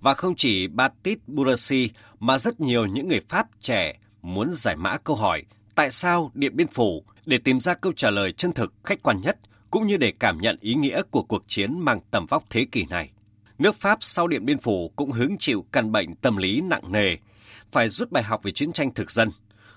và 0.00 0.14
không 0.14 0.34
chỉ 0.34 0.66
Batit 0.66 1.18
Burasi 1.26 1.90
mà 2.20 2.38
rất 2.38 2.60
nhiều 2.60 2.86
những 2.86 3.08
người 3.08 3.20
Pháp 3.28 3.46
trẻ 3.60 3.98
muốn 4.22 4.50
giải 4.52 4.76
mã 4.76 4.96
câu 4.96 5.16
hỏi 5.16 5.42
tại 5.74 5.90
sao 5.90 6.30
Điện 6.34 6.56
Biên 6.56 6.66
Phủ 6.66 7.04
Để 7.28 7.38
tìm 7.38 7.60
ra 7.60 7.74
câu 7.74 7.92
trả 7.96 8.10
lời 8.10 8.32
chân 8.32 8.52
thực, 8.52 8.72
khách 8.84 9.02
quan 9.02 9.20
nhất, 9.20 9.38
cũng 9.70 9.86
như 9.86 9.96
để 9.96 10.12
cảm 10.18 10.38
nhận 10.40 10.56
ý 10.60 10.74
nghĩa 10.74 11.02
của 11.10 11.22
cuộc 11.22 11.42
chiến 11.46 11.78
mang 11.78 12.00
tầm 12.10 12.26
vóc 12.26 12.44
thế 12.50 12.66
kỷ 12.72 12.86
này. 12.90 13.10
Nước 13.58 13.76
Pháp 13.76 13.98
sau 14.00 14.28
Điện 14.28 14.44
Biên 14.44 14.58
Phủ 14.58 14.92
cũng 14.96 15.12
hứng 15.12 15.38
chịu 15.38 15.64
căn 15.72 15.92
bệnh 15.92 16.14
tâm 16.14 16.36
lý 16.36 16.60
nặng 16.60 16.92
nề, 16.92 17.16
phải 17.72 17.88
rút 17.88 18.12
bài 18.12 18.22
học 18.22 18.42
về 18.42 18.52
chiến 18.52 18.72
tranh 18.72 18.94
thực 18.94 19.10
dân. 19.10 19.28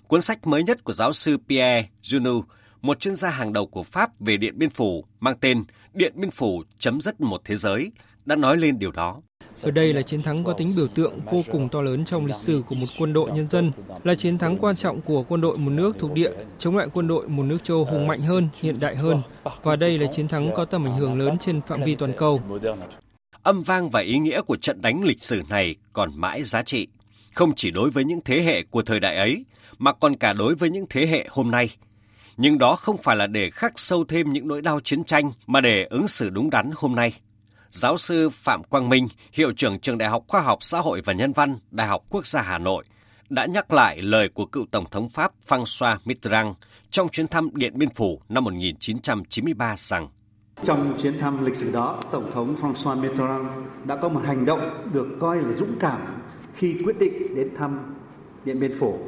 Cuốn 0.08 0.22
sách 0.22 0.48
mới 0.48 0.64
nhất 0.64 0.84
của 0.84 0.94
giáo 0.94 1.14
sư 1.14 1.38
Pierre 1.50 1.90
Junot, 2.04 2.42
một 2.82 3.00
chuyên 3.00 3.16
gia 3.16 3.30
hàng 3.30 3.54
đầu 3.54 3.68
của 3.68 3.84
Pháp 3.84 4.20
về 4.20 4.38
Điện 4.38 4.58
Biên 4.58 4.70
Phủ, 4.70 5.06
mang 5.20 5.38
tên 5.42 5.64
Điện 5.94 6.14
Biên 6.16 6.32
Phủ 6.32 6.64
chấm 6.80 7.02
dứt 7.02 7.22
một 7.22 7.42
thế 7.46 7.56
giới, 7.56 7.92
đã 8.26 8.36
nói 8.36 8.58
lên 8.58 8.80
điều 8.80 8.92
đó. 8.92 9.22
Ở 9.62 9.72
đây 9.72 9.94
là 9.94 10.02
chiến 10.02 10.22
thắng 10.22 10.44
có 10.44 10.54
tính 10.54 10.70
biểu 10.78 10.88
tượng 10.88 11.20
vô 11.32 11.42
cùng 11.52 11.70
to 11.70 11.82
lớn 11.82 12.06
trong 12.06 12.26
lịch 12.26 12.36
sử 12.36 12.64
của 12.68 12.76
một 12.76 12.88
quân 13.00 13.14
đội 13.14 13.32
nhân 13.32 13.48
dân, 13.48 13.72
là 14.04 14.16
chiến 14.16 14.38
thắng 14.38 14.58
quan 14.58 14.76
trọng 14.76 15.02
của 15.02 15.24
quân 15.24 15.42
đội 15.42 15.58
một 15.58 15.72
nước 15.72 15.96
thuộc 16.00 16.12
địa 16.12 16.32
chống 16.58 16.78
lại 16.78 16.88
quân 16.94 17.08
đội 17.08 17.28
một 17.28 17.44
nước 17.44 17.64
châu 17.64 17.86
hùng 17.86 18.08
mạnh 18.08 18.20
hơn, 18.28 18.50
hiện 18.62 18.76
đại 18.80 18.96
hơn. 18.96 19.22
Và 19.64 19.76
đây 19.80 19.98
là 19.98 20.08
chiến 20.12 20.28
thắng 20.28 20.52
có 20.56 20.66
tầm 20.66 20.86
ảnh 20.86 20.98
hưởng 20.98 21.20
lớn 21.20 21.38
trên 21.42 21.62
phạm 21.62 21.84
vi 21.84 21.96
toàn 21.96 22.14
cầu. 22.18 22.42
Âm 23.44 23.64
vang 23.64 23.90
và 23.90 24.00
ý 24.00 24.20
nghĩa 24.20 24.42
của 24.42 24.56
trận 24.56 24.82
đánh 24.82 25.04
lịch 25.04 25.24
sử 25.24 25.44
này 25.50 25.76
còn 25.94 26.12
mãi 26.16 26.44
giá 26.44 26.64
trị, 26.64 26.88
không 27.34 27.56
chỉ 27.56 27.72
đối 27.72 27.90
với 27.90 28.04
những 28.04 28.22
thế 28.26 28.42
hệ 28.42 28.64
của 28.64 28.82
thời 28.82 29.00
đại 29.00 29.16
ấy, 29.16 29.46
mà 29.78 29.94
còn 29.94 30.16
cả 30.16 30.34
đối 30.34 30.56
với 30.56 30.70
những 30.70 30.86
thế 30.90 31.08
hệ 31.08 31.28
hôm 31.30 31.52
nay. 31.52 31.70
Nhưng 32.38 32.58
đó 32.58 32.76
không 32.76 32.98
phải 32.98 33.16
là 33.16 33.28
để 33.28 33.50
khắc 33.50 33.80
sâu 33.80 34.06
thêm 34.08 34.34
những 34.34 34.48
nỗi 34.48 34.62
đau 34.62 34.80
chiến 34.80 35.04
tranh, 35.04 35.32
mà 35.48 35.62
để 35.62 35.88
ứng 35.90 36.08
xử 36.08 36.30
đúng 36.30 36.50
đắn 36.50 36.72
hôm 36.76 36.96
nay 36.96 37.14
giáo 37.72 37.98
sư 37.98 38.30
Phạm 38.30 38.64
Quang 38.64 38.90
Minh, 38.90 39.08
hiệu 39.34 39.52
trưởng 39.52 39.80
trường 39.80 39.98
Đại 39.98 40.10
học 40.10 40.24
Khoa 40.28 40.42
học 40.42 40.58
Xã 40.62 40.80
hội 40.80 41.02
và 41.06 41.14
Nhân 41.14 41.34
văn, 41.34 41.58
Đại 41.72 41.88
học 41.88 42.04
Quốc 42.10 42.26
gia 42.26 42.42
Hà 42.42 42.58
Nội, 42.58 42.86
đã 43.30 43.46
nhắc 43.46 43.74
lại 43.74 44.02
lời 44.02 44.30
của 44.30 44.46
cựu 44.46 44.66
Tổng 44.72 44.86
thống 44.92 45.10
Pháp 45.10 45.32
François 45.48 45.98
Mitterrand 46.06 46.56
trong 46.92 47.10
chuyến 47.10 47.28
thăm 47.28 47.50
Điện 47.54 47.74
Biên 47.76 47.90
Phủ 47.90 48.22
năm 48.30 48.44
1993 48.44 49.76
rằng 49.78 50.08
trong 50.64 50.98
chuyến 51.02 51.20
thăm 51.20 51.46
lịch 51.46 51.56
sử 51.56 51.72
đó, 51.72 52.00
Tổng 52.12 52.32
thống 52.32 52.56
François 52.62 53.02
Mitterrand 53.02 53.46
đã 53.86 53.96
có 53.96 54.10
một 54.10 54.22
hành 54.26 54.46
động 54.46 54.92
được 54.94 55.08
coi 55.20 55.38
là 55.38 55.58
dũng 55.58 55.76
cảm 55.80 56.02
khi 56.54 56.76
quyết 56.86 57.00
định 57.00 57.36
đến 57.36 57.56
thăm 57.56 57.80
Điện 58.46 58.60
Biên 58.60 58.80
Phủ. 58.80 59.00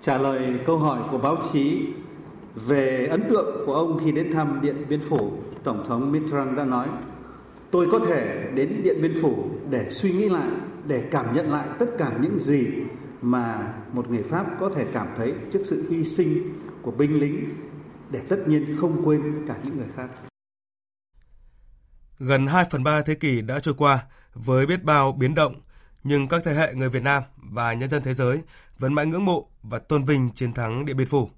Trả 0.00 0.18
lời 0.18 0.54
câu 0.66 0.78
hỏi 0.78 1.00
của 1.10 1.18
báo 1.18 1.36
chí 1.52 1.86
về 2.54 3.06
ấn 3.06 3.22
tượng 3.28 3.66
của 3.66 3.74
ông 3.74 4.00
khi 4.04 4.12
đến 4.12 4.32
thăm 4.32 4.58
Điện 4.62 4.76
Biên 4.88 5.00
Phủ, 5.08 5.30
Tổng 5.64 5.84
thống 5.88 6.12
Mitterrand 6.12 6.56
đã 6.56 6.64
nói 6.64 6.88
tôi 7.70 7.88
có 7.92 7.98
thể 7.98 8.50
đến 8.54 8.80
Điện 8.82 9.02
Biên 9.02 9.22
Phủ 9.22 9.44
để 9.70 9.86
suy 9.90 10.12
nghĩ 10.12 10.28
lại, 10.28 10.48
để 10.86 11.08
cảm 11.10 11.34
nhận 11.34 11.50
lại 11.50 11.68
tất 11.78 11.86
cả 11.98 12.12
những 12.20 12.38
gì 12.38 12.66
mà 13.22 13.74
một 13.92 14.10
người 14.10 14.22
Pháp 14.22 14.46
có 14.60 14.68
thể 14.68 14.86
cảm 14.92 15.06
thấy 15.16 15.34
trước 15.52 15.60
sự 15.64 15.84
hy 15.90 16.04
sinh 16.04 16.52
của 16.82 16.90
binh 16.90 17.20
lính 17.20 17.44
để 18.10 18.20
tất 18.28 18.48
nhiên 18.48 18.76
không 18.80 19.02
quên 19.04 19.22
cả 19.48 19.56
những 19.64 19.76
người 19.76 19.88
khác. 19.96 20.08
Gần 22.18 22.46
2 22.46 22.64
phần 22.70 22.84
3 22.84 23.02
thế 23.02 23.14
kỷ 23.14 23.40
đã 23.40 23.60
trôi 23.60 23.74
qua 23.74 24.04
với 24.34 24.66
biết 24.66 24.84
bao 24.84 25.12
biến 25.12 25.34
động, 25.34 25.60
nhưng 26.04 26.28
các 26.28 26.42
thế 26.44 26.54
hệ 26.54 26.74
người 26.74 26.88
Việt 26.88 27.02
Nam 27.02 27.22
và 27.36 27.72
nhân 27.72 27.90
dân 27.90 28.02
thế 28.02 28.14
giới 28.14 28.42
vẫn 28.78 28.94
mãi 28.94 29.06
ngưỡng 29.06 29.24
mộ 29.24 29.48
và 29.62 29.78
tôn 29.78 30.04
vinh 30.04 30.30
chiến 30.34 30.52
thắng 30.52 30.84
Điện 30.84 30.96
Biên 30.96 31.06
Phủ. 31.06 31.30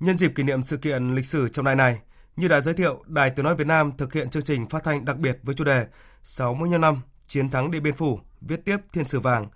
Nhân 0.00 0.18
dịp 0.18 0.32
kỷ 0.34 0.42
niệm 0.42 0.62
sự 0.62 0.76
kiện 0.76 1.14
lịch 1.14 1.26
sử 1.26 1.48
trong 1.48 1.64
đài 1.64 1.76
này, 1.76 1.98
như 2.36 2.48
đã 2.48 2.60
giới 2.60 2.74
thiệu, 2.74 3.02
Đài 3.06 3.30
Tiếng 3.30 3.44
Nói 3.44 3.56
Việt 3.56 3.66
Nam 3.66 3.92
thực 3.98 4.12
hiện 4.12 4.30
chương 4.30 4.42
trình 4.42 4.68
phát 4.68 4.84
thanh 4.84 5.04
đặc 5.04 5.18
biệt 5.18 5.38
với 5.42 5.54
chủ 5.54 5.64
đề 5.64 5.86
65 6.22 6.80
năm 6.80 7.00
chiến 7.26 7.50
thắng 7.50 7.70
Điện 7.70 7.82
Biên 7.82 7.94
Phủ, 7.94 8.20
viết 8.40 8.64
tiếp 8.64 8.76
thiên 8.92 9.04
sử 9.04 9.20
vàng, 9.20 9.48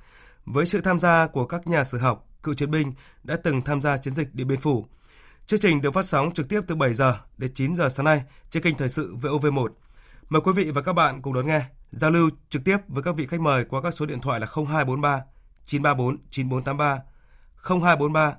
với 0.45 0.67
sự 0.67 0.81
tham 0.81 0.99
gia 0.99 1.27
của 1.27 1.47
các 1.47 1.67
nhà 1.67 1.85
sử 1.85 1.99
học, 1.99 2.29
cựu 2.43 2.55
chiến 2.55 2.71
binh 2.71 2.93
đã 3.23 3.37
từng 3.37 3.63
tham 3.63 3.81
gia 3.81 3.97
chiến 3.97 4.15
dịch 4.15 4.35
Điện 4.35 4.49
Biên 4.49 4.61
Phủ. 4.61 4.87
Chương 5.47 5.61
trình 5.61 5.81
được 5.81 5.95
phát 5.95 6.07
sóng 6.07 6.35
trực 6.35 6.49
tiếp 6.49 6.61
từ 6.67 6.75
7 6.75 6.95
giờ 6.95 7.19
đến 7.39 7.51
9 7.55 7.77
giờ 7.77 7.89
sáng 7.89 8.05
nay 8.05 8.23
trên 8.51 8.63
kênh 8.63 8.77
thời 8.77 8.89
sự 8.89 9.17
VOV1. 9.21 9.69
Mời 10.29 10.43
quý 10.45 10.53
vị 10.53 10.71
và 10.71 10.83
các 10.83 10.93
bạn 10.93 11.23
cùng 11.23 11.35
đón 11.35 11.47
nghe, 11.47 11.63
giao 11.91 12.11
lưu 12.11 12.31
trực 12.49 12.65
tiếp 12.65 12.77
với 12.89 13.03
các 13.03 13.17
vị 13.17 13.27
khách 13.27 13.41
mời 13.41 13.65
qua 13.65 13.83
các 13.83 13.95
số 13.95 14.07
điện 14.07 14.21
thoại 14.21 14.41
là 14.41 14.47
0243 14.47 15.25
934 15.65 16.17
9483, 16.31 17.01
0243 17.57 18.35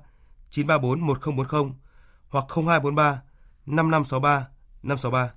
934 0.50 1.06
1040 1.06 1.72
hoặc 2.28 2.44
0243 2.48 3.22
5563 3.66 4.48
563. 4.82 5.30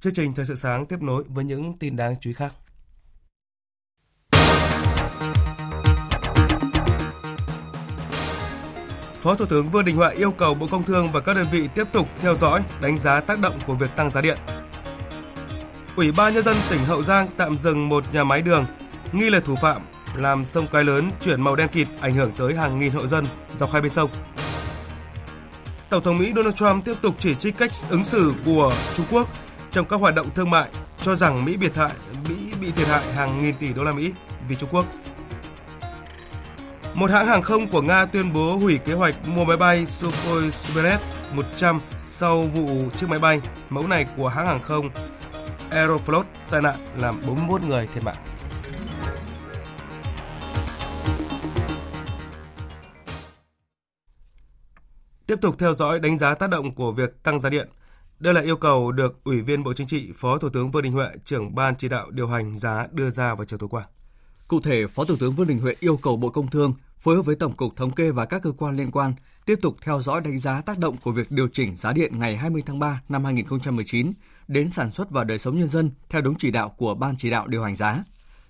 Chương 0.00 0.14
trình 0.14 0.34
Thời 0.34 0.46
sự 0.46 0.54
sáng 0.54 0.86
tiếp 0.86 1.02
nối 1.02 1.24
với 1.28 1.44
những 1.44 1.78
tin 1.78 1.96
đáng 1.96 2.14
chú 2.20 2.30
ý 2.30 2.34
khác. 2.34 2.52
Phó 9.20 9.34
Thủ 9.34 9.46
tướng 9.46 9.68
Vương 9.70 9.84
Đình 9.84 9.96
Huệ 9.96 10.14
yêu 10.14 10.30
cầu 10.30 10.54
Bộ 10.54 10.66
Công 10.70 10.84
Thương 10.84 11.12
và 11.12 11.20
các 11.20 11.34
đơn 11.34 11.46
vị 11.52 11.68
tiếp 11.74 11.84
tục 11.92 12.08
theo 12.20 12.36
dõi, 12.36 12.62
đánh 12.82 12.98
giá 12.98 13.20
tác 13.20 13.38
động 13.38 13.58
của 13.66 13.74
việc 13.74 13.96
tăng 13.96 14.10
giá 14.10 14.20
điện. 14.20 14.38
Ủy 15.98 16.12
ban 16.12 16.34
nhân 16.34 16.42
dân 16.42 16.56
tỉnh 16.70 16.84
Hậu 16.84 17.02
Giang 17.02 17.28
tạm 17.36 17.58
dừng 17.58 17.88
một 17.88 18.14
nhà 18.14 18.24
máy 18.24 18.42
đường 18.42 18.64
nghi 19.12 19.30
là 19.30 19.40
thủ 19.40 19.56
phạm 19.56 19.82
làm 20.14 20.44
sông 20.44 20.66
Cái 20.72 20.84
Lớn 20.84 21.10
chuyển 21.20 21.40
màu 21.40 21.56
đen 21.56 21.68
kịt 21.68 21.88
ảnh 22.00 22.14
hưởng 22.14 22.32
tới 22.36 22.54
hàng 22.54 22.78
nghìn 22.78 22.92
hộ 22.92 23.06
dân 23.06 23.24
dọc 23.58 23.72
hai 23.72 23.82
bên 23.82 23.90
sông. 23.90 24.10
Tổng 25.90 26.02
thống 26.02 26.18
Mỹ 26.18 26.32
Donald 26.36 26.54
Trump 26.54 26.84
tiếp 26.84 26.94
tục 27.02 27.14
chỉ 27.18 27.34
trích 27.34 27.58
cách 27.58 27.70
ứng 27.90 28.04
xử 28.04 28.32
của 28.44 28.72
Trung 28.94 29.06
Quốc 29.10 29.28
trong 29.70 29.86
các 29.86 30.00
hoạt 30.00 30.14
động 30.14 30.26
thương 30.34 30.50
mại, 30.50 30.68
cho 31.02 31.14
rằng 31.16 31.44
Mỹ 31.44 31.56
biệt 31.56 31.76
hại 31.76 31.92
Mỹ 32.28 32.36
bị 32.60 32.70
thiệt 32.70 32.88
hại 32.88 33.12
hàng 33.12 33.42
nghìn 33.42 33.54
tỷ 33.54 33.72
đô 33.72 33.84
la 33.84 33.92
Mỹ 33.92 34.12
vì 34.48 34.56
Trung 34.56 34.70
Quốc. 34.72 34.84
Một 36.94 37.10
hãng 37.10 37.26
hàng 37.26 37.42
không 37.42 37.68
của 37.68 37.82
Nga 37.82 38.04
tuyên 38.04 38.32
bố 38.32 38.56
hủy 38.56 38.78
kế 38.78 38.92
hoạch 38.92 39.28
mua 39.28 39.44
máy 39.44 39.56
bay 39.56 39.86
Sukhoi 39.86 40.50
Supernet 40.50 41.00
100 41.34 41.80
sau 42.02 42.42
vụ 42.42 42.68
chiếc 42.96 43.08
máy 43.08 43.18
bay 43.18 43.40
mẫu 43.70 43.86
này 43.86 44.06
của 44.16 44.28
hãng 44.28 44.46
hàng 44.46 44.62
không 44.62 44.90
Aeroflot 45.70 46.24
tai 46.50 46.62
nạn 46.62 46.86
làm 46.98 47.20
41 47.26 47.62
người 47.62 47.86
thiệt 47.94 48.04
mạng. 48.04 48.16
Tiếp 55.26 55.38
tục 55.40 55.54
theo 55.58 55.74
dõi 55.74 56.00
đánh 56.00 56.18
giá 56.18 56.34
tác 56.34 56.50
động 56.50 56.74
của 56.74 56.92
việc 56.92 57.22
tăng 57.22 57.40
giá 57.40 57.50
điện. 57.50 57.68
Đây 58.18 58.34
là 58.34 58.40
yêu 58.40 58.56
cầu 58.56 58.92
được 58.92 59.24
Ủy 59.24 59.40
viên 59.40 59.62
Bộ 59.62 59.72
Chính 59.72 59.86
trị, 59.86 60.12
Phó 60.14 60.38
Thủ 60.38 60.48
tướng 60.48 60.70
Vương 60.70 60.82
Đình 60.82 60.92
Huệ, 60.92 61.08
trưởng 61.24 61.54
ban 61.54 61.76
chỉ 61.76 61.88
đạo 61.88 62.10
điều 62.10 62.28
hành 62.28 62.58
giá 62.58 62.86
đưa 62.92 63.10
ra 63.10 63.34
vào 63.34 63.44
chiều 63.44 63.58
tối 63.58 63.68
qua. 63.68 63.86
Cụ 64.48 64.60
thể, 64.60 64.86
Phó 64.86 65.04
Thủ 65.04 65.16
tướng 65.20 65.32
Vương 65.32 65.48
Đình 65.48 65.58
Huệ 65.58 65.74
yêu 65.80 65.96
cầu 65.96 66.16
Bộ 66.16 66.28
Công 66.28 66.50
Thương 66.50 66.74
phối 66.98 67.16
hợp 67.16 67.22
với 67.22 67.36
Tổng 67.36 67.52
cục 67.52 67.76
Thống 67.76 67.92
kê 67.92 68.10
và 68.10 68.24
các 68.24 68.42
cơ 68.42 68.52
quan 68.58 68.76
liên 68.76 68.90
quan 68.90 69.14
tiếp 69.46 69.58
tục 69.62 69.76
theo 69.82 70.00
dõi 70.02 70.20
đánh 70.20 70.38
giá 70.38 70.60
tác 70.60 70.78
động 70.78 70.96
của 71.02 71.10
việc 71.10 71.26
điều 71.30 71.48
chỉnh 71.48 71.76
giá 71.76 71.92
điện 71.92 72.18
ngày 72.18 72.36
20 72.36 72.62
tháng 72.66 72.78
3 72.78 73.02
năm 73.08 73.24
2019 73.24 74.12
đến 74.48 74.70
sản 74.70 74.92
xuất 74.92 75.10
và 75.10 75.24
đời 75.24 75.38
sống 75.38 75.58
nhân 75.58 75.68
dân 75.68 75.90
theo 76.08 76.22
đúng 76.22 76.34
chỉ 76.38 76.50
đạo 76.50 76.68
của 76.68 76.94
Ban 76.94 77.14
chỉ 77.18 77.30
đạo 77.30 77.46
điều 77.46 77.62
hành 77.62 77.76
giá. 77.76 78.04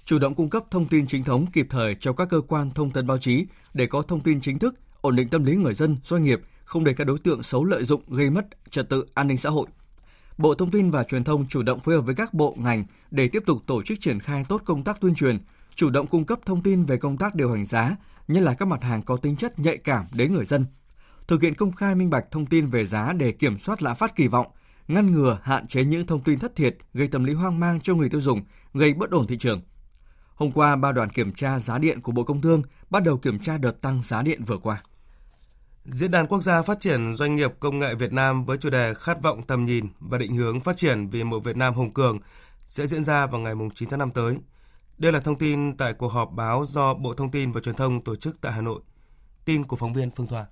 Chủ 0.05 0.19
động 0.19 0.35
cung 0.35 0.51
cấp 0.51 0.65
thông 0.71 0.87
tin 0.87 1.07
chính 1.07 1.25
thống 1.25 1.47
kịp 1.53 1.67
thời 1.71 1.95
cho 1.95 2.13
các 2.13 2.29
cơ 2.31 2.41
quan 2.41 2.71
thông 2.71 2.91
tấn 2.91 3.07
báo 3.07 3.19
chí 3.19 3.47
để 3.75 3.87
có 3.87 4.03
thông 4.03 4.21
tin 4.21 4.41
chính 4.41 4.59
thức, 4.59 4.75
ổn 5.01 5.17
định 5.17 5.29
tâm 5.29 5.45
lý 5.45 5.57
người 5.57 5.75
dân, 5.75 5.97
doanh 6.05 6.25
nghiệp 6.25 6.41
không 6.65 6.85
để 6.85 6.95
các 6.95 7.05
đối 7.05 7.19
tượng 7.19 7.43
xấu 7.43 7.65
lợi 7.65 7.85
dụng 7.85 8.03
gây 8.09 8.31
mất 8.31 8.47
trật 8.71 8.89
tự 8.89 9.07
an 9.15 9.29
ninh 9.29 9.37
xã 9.37 9.51
hội. 9.51 9.67
Bộ 10.39 10.55
Thông 10.55 10.71
tin 10.71 10.91
và 10.91 11.05
Truyền 11.05 11.25
thông 11.25 11.49
chủ 11.49 11.63
động 11.63 11.81
phối 11.81 11.95
hợp 11.95 12.01
với 12.01 12.15
các 12.15 12.35
bộ 12.35 12.55
ngành 12.59 12.85
để 13.11 13.29
tiếp 13.29 13.43
tục 13.47 13.59
tổ 13.67 13.83
chức 13.83 14.01
triển 14.01 14.21
khai 14.21 14.45
tốt 14.49 14.63
công 14.65 14.83
tác 14.83 15.01
tuyên 15.01 15.15
truyền, 15.15 15.39
chủ 15.75 15.91
động 15.91 16.07
cung 16.07 16.25
cấp 16.25 16.39
thông 16.47 16.63
tin 16.63 16.85
về 16.85 16.97
công 16.97 17.19
tác 17.19 17.35
điều 17.35 17.53
hành 17.53 17.67
giá, 17.67 17.97
nhất 18.29 18.41
là 18.41 18.55
các 18.55 18.69
mặt 18.69 18.83
hàng 18.83 19.03
có 19.03 19.17
tính 19.17 19.37
chất 19.37 19.59
nhạy 19.59 19.77
cảm 19.77 20.07
đến 20.13 20.35
người 20.35 20.45
dân. 20.45 20.67
Thực 21.27 21.43
hiện 21.43 21.55
công 21.55 21.73
khai 21.73 21.95
minh 21.95 22.11
bạch 22.11 22.31
thông 22.31 22.47
tin 22.47 22.67
về 22.67 22.87
giá 22.87 23.13
để 23.13 23.33
kiểm 23.33 23.59
soát 23.59 23.83
lạm 23.83 23.97
phát 23.97 24.17
kỳ 24.17 24.29
vọng, 24.29 24.47
ngăn 24.89 25.13
ngừa 25.13 25.39
hạn 25.43 25.67
chế 25.67 25.85
những 25.85 26.07
thông 26.07 26.23
tin 26.23 26.39
thất 26.39 26.57
thiệt 26.57 26.77
gây 26.95 27.09
tâm 27.09 27.25
lý 27.25 27.33
hoang 27.33 27.61
mang 27.61 27.81
cho 27.81 27.95
người 27.95 28.09
tiêu 28.09 28.21
dùng, 28.21 28.43
gây 28.75 28.93
bất 28.95 29.11
ổn 29.11 29.27
thị 29.27 29.39
trường. 29.39 29.63
Hôm 30.35 30.53
qua, 30.53 30.77
ba 30.77 30.93
đoàn 30.93 31.11
kiểm 31.11 31.33
tra 31.33 31.61
giá 31.61 31.79
điện 31.79 32.01
của 32.01 32.13
Bộ 32.13 32.25
Công 32.25 32.41
Thương 32.41 32.63
bắt 32.91 33.03
đầu 33.03 33.17
kiểm 33.17 33.39
tra 33.39 33.59
đợt 33.59 33.81
tăng 33.81 34.03
giá 34.03 34.23
điện 34.23 34.45
vừa 34.45 34.59
qua. 34.59 34.83
Diễn 35.85 36.11
đàn 36.11 36.27
quốc 36.27 36.43
gia 36.43 36.63
phát 36.63 36.81
triển 36.81 37.15
doanh 37.15 37.35
nghiệp 37.35 37.53
công 37.61 37.79
nghệ 37.79 37.95
Việt 37.95 38.13
Nam 38.13 38.45
với 38.45 38.59
chủ 38.59 38.71
đề 38.71 38.95
khát 38.95 39.23
vọng 39.23 39.43
tầm 39.47 39.65
nhìn 39.65 39.89
và 40.01 40.19
định 40.19 40.37
hướng 40.37 40.61
phát 40.61 40.77
triển 40.77 41.09
vì 41.09 41.25
một 41.25 41.45
Việt 41.45 41.57
Nam 41.57 41.75
hùng 41.75 41.95
cường 41.95 42.19
sẽ 42.65 42.87
diễn 42.87 43.05
ra 43.05 43.27
vào 43.27 43.41
ngày 43.41 43.55
9 43.75 43.89
tháng 43.89 43.99
5 43.99 44.11
tới. 44.11 44.37
Đây 44.99 45.13
là 45.13 45.21
thông 45.21 45.39
tin 45.39 45.77
tại 45.77 45.93
cuộc 45.93 46.09
họp 46.09 46.33
báo 46.33 46.65
do 46.65 46.95
Bộ 46.95 47.15
Thông 47.15 47.31
tin 47.31 47.53
và 47.53 47.61
Truyền 47.61 47.75
thông 47.75 48.05
tổ 48.05 48.17
chức 48.17 48.41
tại 48.41 48.53
Hà 48.53 48.61
Nội. 48.61 48.81
Tin 49.45 49.65
của 49.65 49.77
phóng 49.77 49.93
viên 49.93 50.11
Phương 50.11 50.27
Thoa. 50.27 50.47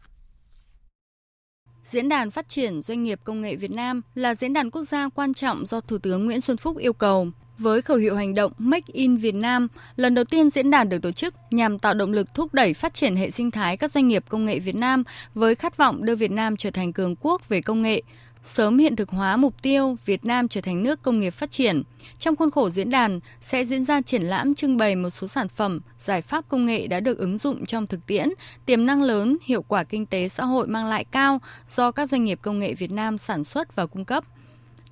Diễn 1.90 2.08
đàn 2.08 2.30
Phát 2.30 2.48
triển 2.48 2.82
Doanh 2.82 3.04
nghiệp 3.04 3.20
Công 3.24 3.40
nghệ 3.40 3.56
Việt 3.56 3.70
Nam 3.70 4.02
là 4.14 4.34
diễn 4.34 4.52
đàn 4.52 4.70
quốc 4.70 4.82
gia 4.82 5.08
quan 5.08 5.34
trọng 5.34 5.66
do 5.66 5.80
Thủ 5.80 5.98
tướng 5.98 6.26
Nguyễn 6.26 6.40
Xuân 6.40 6.56
Phúc 6.56 6.76
yêu 6.76 6.92
cầu. 6.92 7.28
Với 7.58 7.82
khẩu 7.82 7.96
hiệu 7.96 8.14
hành 8.14 8.34
động 8.34 8.52
Make 8.58 8.92
in 8.92 9.16
Việt 9.16 9.34
Nam, 9.34 9.68
lần 9.96 10.14
đầu 10.14 10.24
tiên 10.24 10.50
diễn 10.50 10.70
đàn 10.70 10.88
được 10.88 11.02
tổ 11.02 11.12
chức 11.12 11.34
nhằm 11.50 11.78
tạo 11.78 11.94
động 11.94 12.12
lực 12.12 12.34
thúc 12.34 12.54
đẩy 12.54 12.74
phát 12.74 12.94
triển 12.94 13.16
hệ 13.16 13.30
sinh 13.30 13.50
thái 13.50 13.76
các 13.76 13.92
doanh 13.92 14.08
nghiệp 14.08 14.24
công 14.28 14.44
nghệ 14.44 14.58
Việt 14.58 14.74
Nam 14.74 15.04
với 15.34 15.54
khát 15.54 15.76
vọng 15.76 16.04
đưa 16.04 16.16
Việt 16.16 16.30
Nam 16.30 16.56
trở 16.56 16.70
thành 16.70 16.92
cường 16.92 17.16
quốc 17.20 17.48
về 17.48 17.60
công 17.60 17.82
nghệ, 17.82 18.02
sớm 18.46 18.78
hiện 18.78 18.96
thực 18.96 19.10
hóa 19.10 19.36
mục 19.36 19.62
tiêu 19.62 19.96
Việt 20.06 20.24
Nam 20.24 20.48
trở 20.48 20.60
thành 20.60 20.82
nước 20.82 21.02
công 21.02 21.18
nghiệp 21.18 21.30
phát 21.30 21.50
triển. 21.50 21.82
Trong 22.18 22.36
khuôn 22.36 22.50
khổ 22.50 22.70
diễn 22.70 22.90
đàn 22.90 23.20
sẽ 23.40 23.64
diễn 23.64 23.84
ra 23.84 24.00
triển 24.00 24.22
lãm 24.22 24.54
trưng 24.54 24.76
bày 24.76 24.96
một 24.96 25.10
số 25.10 25.28
sản 25.28 25.48
phẩm, 25.48 25.80
giải 26.04 26.22
pháp 26.22 26.44
công 26.48 26.66
nghệ 26.66 26.86
đã 26.86 27.00
được 27.00 27.18
ứng 27.18 27.38
dụng 27.38 27.66
trong 27.66 27.86
thực 27.86 28.06
tiễn, 28.06 28.28
tiềm 28.66 28.86
năng 28.86 29.02
lớn, 29.02 29.36
hiệu 29.44 29.62
quả 29.62 29.84
kinh 29.84 30.06
tế 30.06 30.28
xã 30.28 30.44
hội 30.44 30.66
mang 30.66 30.86
lại 30.86 31.04
cao 31.04 31.40
do 31.76 31.90
các 31.90 32.10
doanh 32.10 32.24
nghiệp 32.24 32.38
công 32.42 32.58
nghệ 32.58 32.74
Việt 32.74 32.90
Nam 32.90 33.18
sản 33.18 33.44
xuất 33.44 33.76
và 33.76 33.86
cung 33.86 34.04
cấp. 34.04 34.24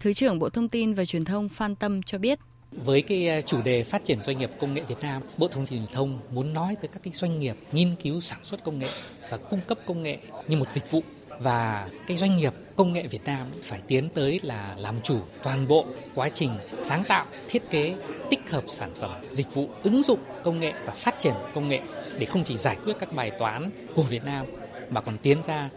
Thứ 0.01 0.13
trưởng 0.13 0.39
Bộ 0.39 0.49
Thông 0.49 0.69
tin 0.69 0.95
và 0.95 1.05
Truyền 1.05 1.25
thông 1.25 1.49
Phan 1.49 1.75
Tâm 1.75 2.03
cho 2.03 2.19
biết. 2.19 2.39
Với 2.73 3.03
cái 3.03 3.29
à, 3.29 3.41
chủ 3.41 3.63
đề 3.63 3.85
phát 3.85 4.05
triển 4.05 4.23
doanh 4.23 4.39
nghiệp 4.39 4.51
công 4.61 4.75
nghệ 4.75 4.83
Việt 4.89 4.99
Nam, 5.03 5.23
Bộ 5.37 5.49
Thông 5.49 5.67
tin 5.67 5.79
Truyền 5.79 5.95
thông 5.95 6.19
muốn 6.31 6.55
nói 6.55 6.77
tới 6.77 6.89
các 6.93 7.03
cái 7.03 7.13
doanh 7.15 7.39
nghiệp 7.39 7.57
nghiên 7.73 7.95
cứu 8.03 8.21
sản 8.21 8.39
xuất 8.43 8.65
công 8.65 8.79
nghệ 8.79 8.89
và 9.31 9.37
cung 9.37 9.61
cấp 9.69 9.79
công 9.87 10.03
nghệ 10.03 10.19
như 10.49 10.57
một 10.57 10.71
dịch 10.71 10.91
vụ 10.91 11.03
và 11.41 11.89
cái 12.07 12.17
doanh 12.17 12.37
nghiệp 12.37 12.53
công 12.77 12.93
nghệ 12.93 13.07
Việt 13.07 13.25
Nam 13.25 13.47
phải 13.63 13.81
tiến 13.87 14.09
tới 14.09 14.41
là 14.43 14.75
làm 14.79 14.95
chủ 15.03 15.21
toàn 15.43 15.69
bộ 15.69 15.87
quá 16.15 16.29
trình 16.29 16.51
sáng 16.81 17.05
tạo, 17.09 17.27
thiết 17.49 17.71
kế, 17.71 17.97
tích 18.31 18.51
hợp 18.51 18.65
sản 18.69 18.91
phẩm, 19.01 19.11
dịch 19.33 19.55
vụ, 19.55 19.69
ứng 19.83 20.03
dụng 20.03 20.19
công 20.43 20.61
nghệ 20.61 20.73
và 20.85 20.93
phát 20.93 21.19
triển 21.19 21.35
công 21.55 21.69
nghệ 21.69 21.81
để 22.19 22.27
không 22.27 22.45
chỉ 22.45 22.57
giải 22.57 22.77
quyết 22.85 22.97
các 23.01 23.13
bài 23.13 23.31
toán 23.39 23.71
của 23.95 24.03
Việt 24.03 24.25
Nam 24.25 24.47
mà 24.91 25.01
còn 25.01 25.19
tiến 25.19 25.43
ra 25.43 25.71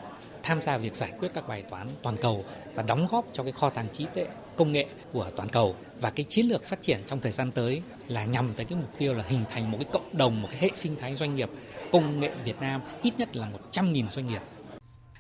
tham 0.44 0.62
gia 0.62 0.78
việc 0.78 0.96
giải 0.96 1.12
quyết 1.20 1.32
các 1.34 1.48
bài 1.48 1.64
toán 1.70 1.88
toàn 2.02 2.18
cầu 2.18 2.46
và 2.76 2.84
đóng 2.84 3.08
góp 3.12 3.26
cho 3.34 3.44
cái 3.44 3.52
kho 3.52 3.70
tàng 3.70 3.88
trí 3.94 4.06
tuệ 4.14 4.28
công 4.56 4.72
nghệ 4.72 4.86
của 5.14 5.30
toàn 5.36 5.50
cầu. 5.50 5.76
Và 6.02 6.10
cái 6.10 6.26
chiến 6.30 6.46
lược 6.46 6.64
phát 6.64 6.82
triển 6.82 7.00
trong 7.08 7.20
thời 7.20 7.32
gian 7.32 7.52
tới 7.52 7.82
là 8.08 8.26
nhằm 8.26 8.54
tới 8.56 8.66
cái 8.66 8.80
mục 8.80 8.90
tiêu 8.98 9.14
là 9.14 9.24
hình 9.28 9.44
thành 9.52 9.72
một 9.72 9.78
cái 9.82 9.90
cộng 9.92 10.18
đồng, 10.18 10.42
một 10.42 10.48
cái 10.52 10.60
hệ 10.60 10.70
sinh 10.74 10.96
thái 11.00 11.16
doanh 11.16 11.36
nghiệp 11.36 11.50
công 11.92 12.20
nghệ 12.20 12.32
Việt 12.44 12.60
Nam 12.60 12.82
ít 13.02 13.14
nhất 13.18 13.36
là 13.36 13.48
100.000 13.72 14.10
doanh 14.10 14.28
nghiệp. 14.28 14.42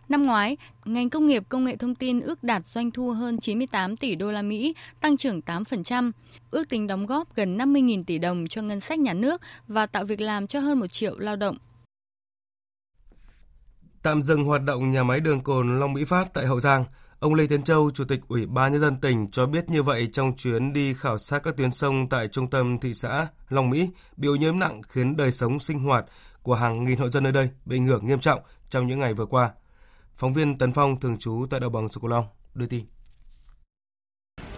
Năm 0.09 0.23
ngoái, 0.23 0.57
ngành 0.85 1.09
công 1.09 1.27
nghiệp 1.27 1.43
công 1.49 1.65
nghệ 1.65 1.75
thông 1.75 1.95
tin 1.95 2.19
ước 2.19 2.43
đạt 2.43 2.65
doanh 2.65 2.91
thu 2.91 3.11
hơn 3.11 3.39
98 3.39 3.97
tỷ 3.97 4.15
đô 4.15 4.31
la 4.31 4.41
Mỹ, 4.41 4.75
tăng 5.01 5.17
trưởng 5.17 5.41
8%, 5.45 6.11
ước 6.51 6.69
tính 6.69 6.87
đóng 6.87 7.05
góp 7.05 7.35
gần 7.35 7.57
50.000 7.57 8.03
tỷ 8.03 8.17
đồng 8.17 8.47
cho 8.47 8.61
ngân 8.61 8.79
sách 8.79 8.99
nhà 8.99 9.13
nước 9.13 9.41
và 9.67 9.85
tạo 9.85 10.05
việc 10.05 10.21
làm 10.21 10.47
cho 10.47 10.59
hơn 10.59 10.79
1 10.79 10.87
triệu 10.87 11.17
lao 11.17 11.35
động. 11.35 11.57
Tạm 14.01 14.21
dừng 14.21 14.43
hoạt 14.43 14.63
động 14.63 14.91
nhà 14.91 15.03
máy 15.03 15.19
đường 15.19 15.43
cồn 15.43 15.79
Long 15.79 15.93
Mỹ 15.93 16.03
Phát 16.05 16.33
tại 16.33 16.45
Hậu 16.45 16.59
Giang, 16.59 16.85
ông 17.19 17.33
Lê 17.33 17.47
Tiến 17.47 17.63
Châu, 17.63 17.91
Chủ 17.91 18.03
tịch 18.05 18.19
Ủy 18.27 18.45
ban 18.45 18.71
Nhân 18.71 18.81
dân 18.81 18.95
tỉnh 19.01 19.31
cho 19.31 19.45
biết 19.45 19.69
như 19.69 19.83
vậy 19.83 20.09
trong 20.13 20.37
chuyến 20.37 20.73
đi 20.73 20.93
khảo 20.93 21.17
sát 21.17 21.43
các 21.43 21.57
tuyến 21.57 21.71
sông 21.71 22.09
tại 22.09 22.27
trung 22.27 22.49
tâm 22.49 22.79
thị 22.79 22.93
xã 22.93 23.27
Long 23.49 23.69
Mỹ 23.69 23.89
bị 24.17 24.27
ô 24.27 24.35
nhiễm 24.35 24.59
nặng 24.59 24.81
khiến 24.87 25.17
đời 25.17 25.31
sống 25.31 25.59
sinh 25.59 25.79
hoạt 25.79 26.05
của 26.43 26.55
hàng 26.55 26.83
nghìn 26.83 26.97
hộ 26.97 27.09
dân 27.09 27.23
nơi 27.23 27.31
đây 27.31 27.49
bị 27.65 27.77
ảnh 27.77 27.85
hưởng 27.85 28.07
nghiêm 28.07 28.19
trọng 28.19 28.41
trong 28.69 28.87
những 28.87 28.99
ngày 28.99 29.13
vừa 29.13 29.25
qua. 29.25 29.51
Phóng 30.17 30.33
viên 30.33 30.57
Tấn 30.57 30.73
Phong 30.73 30.99
thường 30.99 31.17
trú 31.17 31.45
tại 31.49 31.59
đồng 31.59 31.73
bằng 31.73 31.89
Sông 31.89 32.01
Cửu 32.01 32.09
Long 32.09 32.25
đưa 32.53 32.65
tin. 32.65 32.85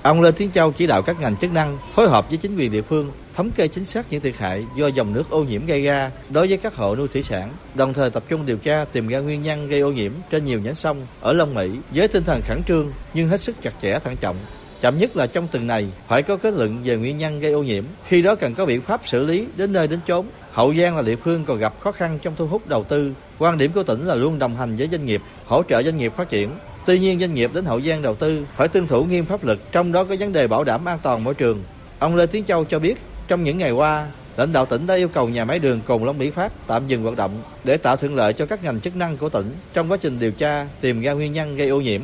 Ông 0.02 0.22
Lê 0.22 0.32
Tiến 0.32 0.52
Châu 0.52 0.72
chỉ 0.72 0.88
đạo 0.88 1.02
các 1.02 1.20
ngành 1.20 1.38
chức 1.38 1.52
năng 1.54 1.78
phối 1.94 2.10
hợp 2.10 2.30
với 2.30 2.38
chính 2.38 2.58
quyền 2.58 2.72
địa 2.72 2.82
phương 2.82 3.12
thống 3.34 3.52
kê 3.52 3.68
chính 3.68 3.86
xác 3.86 4.12
những 4.12 4.22
thiệt 4.22 4.38
hại 4.38 4.66
do 4.76 4.88
dòng 4.88 5.14
nước 5.14 5.30
ô 5.30 5.44
nhiễm 5.44 5.66
gây 5.66 5.84
ra 5.84 6.12
đối 6.30 6.48
với 6.48 6.58
các 6.58 6.76
hộ 6.76 6.96
nuôi 6.96 7.08
thủy 7.08 7.24
sản, 7.24 7.54
đồng 7.76 7.94
thời 7.94 8.10
tập 8.10 8.24
trung 8.30 8.46
điều 8.46 8.58
tra 8.58 8.86
tìm 8.86 9.08
ra 9.08 9.20
nguyên 9.20 9.42
nhân 9.42 9.68
gây 9.68 9.80
ô 9.80 9.92
nhiễm 9.92 10.12
trên 10.30 10.46
nhiều 10.46 10.60
nhánh 10.60 10.76
sông 10.76 11.08
ở 11.22 11.34
Long 11.34 11.54
Mỹ 11.54 11.70
với 11.94 12.08
tinh 12.08 12.24
thần 12.24 12.42
khẩn 12.42 12.62
trương 12.68 12.92
nhưng 13.14 13.30
hết 13.30 13.42
sức 13.42 13.56
chặt 13.62 13.74
chẽ 13.82 14.00
thận 14.00 14.16
trọng. 14.16 14.36
Chậm 14.82 14.98
nhất 14.98 15.16
là 15.16 15.28
trong 15.28 15.48
tuần 15.48 15.68
này 15.68 15.88
phải 16.08 16.24
có 16.24 16.38
kết 16.38 16.54
luận 16.54 16.80
về 16.84 16.98
nguyên 16.98 17.18
nhân 17.18 17.40
gây 17.40 17.52
ô 17.52 17.64
nhiễm, 17.64 17.84
khi 18.06 18.22
đó 18.22 18.36
cần 18.36 18.56
có 18.56 18.66
biện 18.66 18.82
pháp 18.82 19.02
xử 19.08 19.24
lý 19.24 19.48
đến 19.58 19.74
nơi 19.74 19.88
đến 19.88 20.00
chốn. 20.08 20.26
Hậu 20.52 20.74
Giang 20.74 20.96
là 20.96 21.02
địa 21.02 21.16
phương 21.16 21.46
còn 21.46 21.58
gặp 21.58 21.80
khó 21.80 21.92
khăn 21.92 22.20
trong 22.22 22.36
thu 22.36 22.48
hút 22.48 22.68
đầu 22.68 22.84
tư. 22.84 23.14
Quan 23.40 23.58
điểm 23.58 23.72
của 23.72 23.84
tỉnh 23.84 24.08
là 24.08 24.16
luôn 24.16 24.40
đồng 24.40 24.56
hành 24.56 24.76
với 24.76 24.88
doanh 24.92 25.06
nghiệp, 25.06 25.22
hỗ 25.46 25.64
trợ 25.64 25.84
doanh 25.84 25.98
nghiệp 25.98 26.14
phát 26.16 26.30
triển, 26.30 26.50
Tuy 26.90 27.00
nhiên 27.00 27.20
doanh 27.20 27.34
nghiệp 27.34 27.52
đến 27.54 27.66
Hậu 27.66 27.82
Giang 27.82 28.02
đầu 28.02 28.16
tư 28.16 28.46
phải 28.56 28.68
tuân 28.68 28.88
thủ 28.88 29.04
nghiêm 29.04 29.26
pháp 29.26 29.44
luật, 29.44 29.60
trong 29.72 29.92
đó 29.92 30.04
có 30.04 30.16
vấn 30.20 30.34
đề 30.34 30.48
bảo 30.48 30.64
đảm 30.64 30.86
an 30.86 31.00
toàn 31.04 31.24
môi 31.24 31.34
trường. 31.34 31.64
Ông 32.00 32.16
Lê 32.16 32.26
Tiến 32.26 32.44
Châu 32.44 32.66
cho 32.66 32.80
biết, 32.80 32.98
trong 33.28 33.44
những 33.44 33.58
ngày 33.58 33.72
qua, 33.72 34.08
lãnh 34.38 34.54
đạo 34.54 34.66
tỉnh 34.66 34.88
đã 34.88 34.96
yêu 34.96 35.08
cầu 35.08 35.30
nhà 35.30 35.46
máy 35.46 35.60
đường 35.60 35.82
Cồn 35.86 36.04
Long 36.04 36.18
Mỹ 36.18 36.32
Phát 36.32 36.52
tạm 36.68 36.88
dừng 36.88 37.04
hoạt 37.04 37.18
động 37.18 37.32
để 37.64 37.78
tạo 37.78 37.96
thuận 37.96 38.16
lợi 38.16 38.34
cho 38.34 38.46
các 38.46 38.64
ngành 38.64 38.80
chức 38.80 38.96
năng 38.96 39.18
của 39.18 39.30
tỉnh 39.30 39.52
trong 39.74 39.92
quá 39.92 39.98
trình 39.98 40.20
điều 40.20 40.32
tra 40.32 40.68
tìm 40.82 41.02
ra 41.02 41.14
nguyên 41.14 41.32
nhân 41.32 41.56
gây 41.56 41.70
ô 41.70 41.82
nhiễm. 41.82 42.02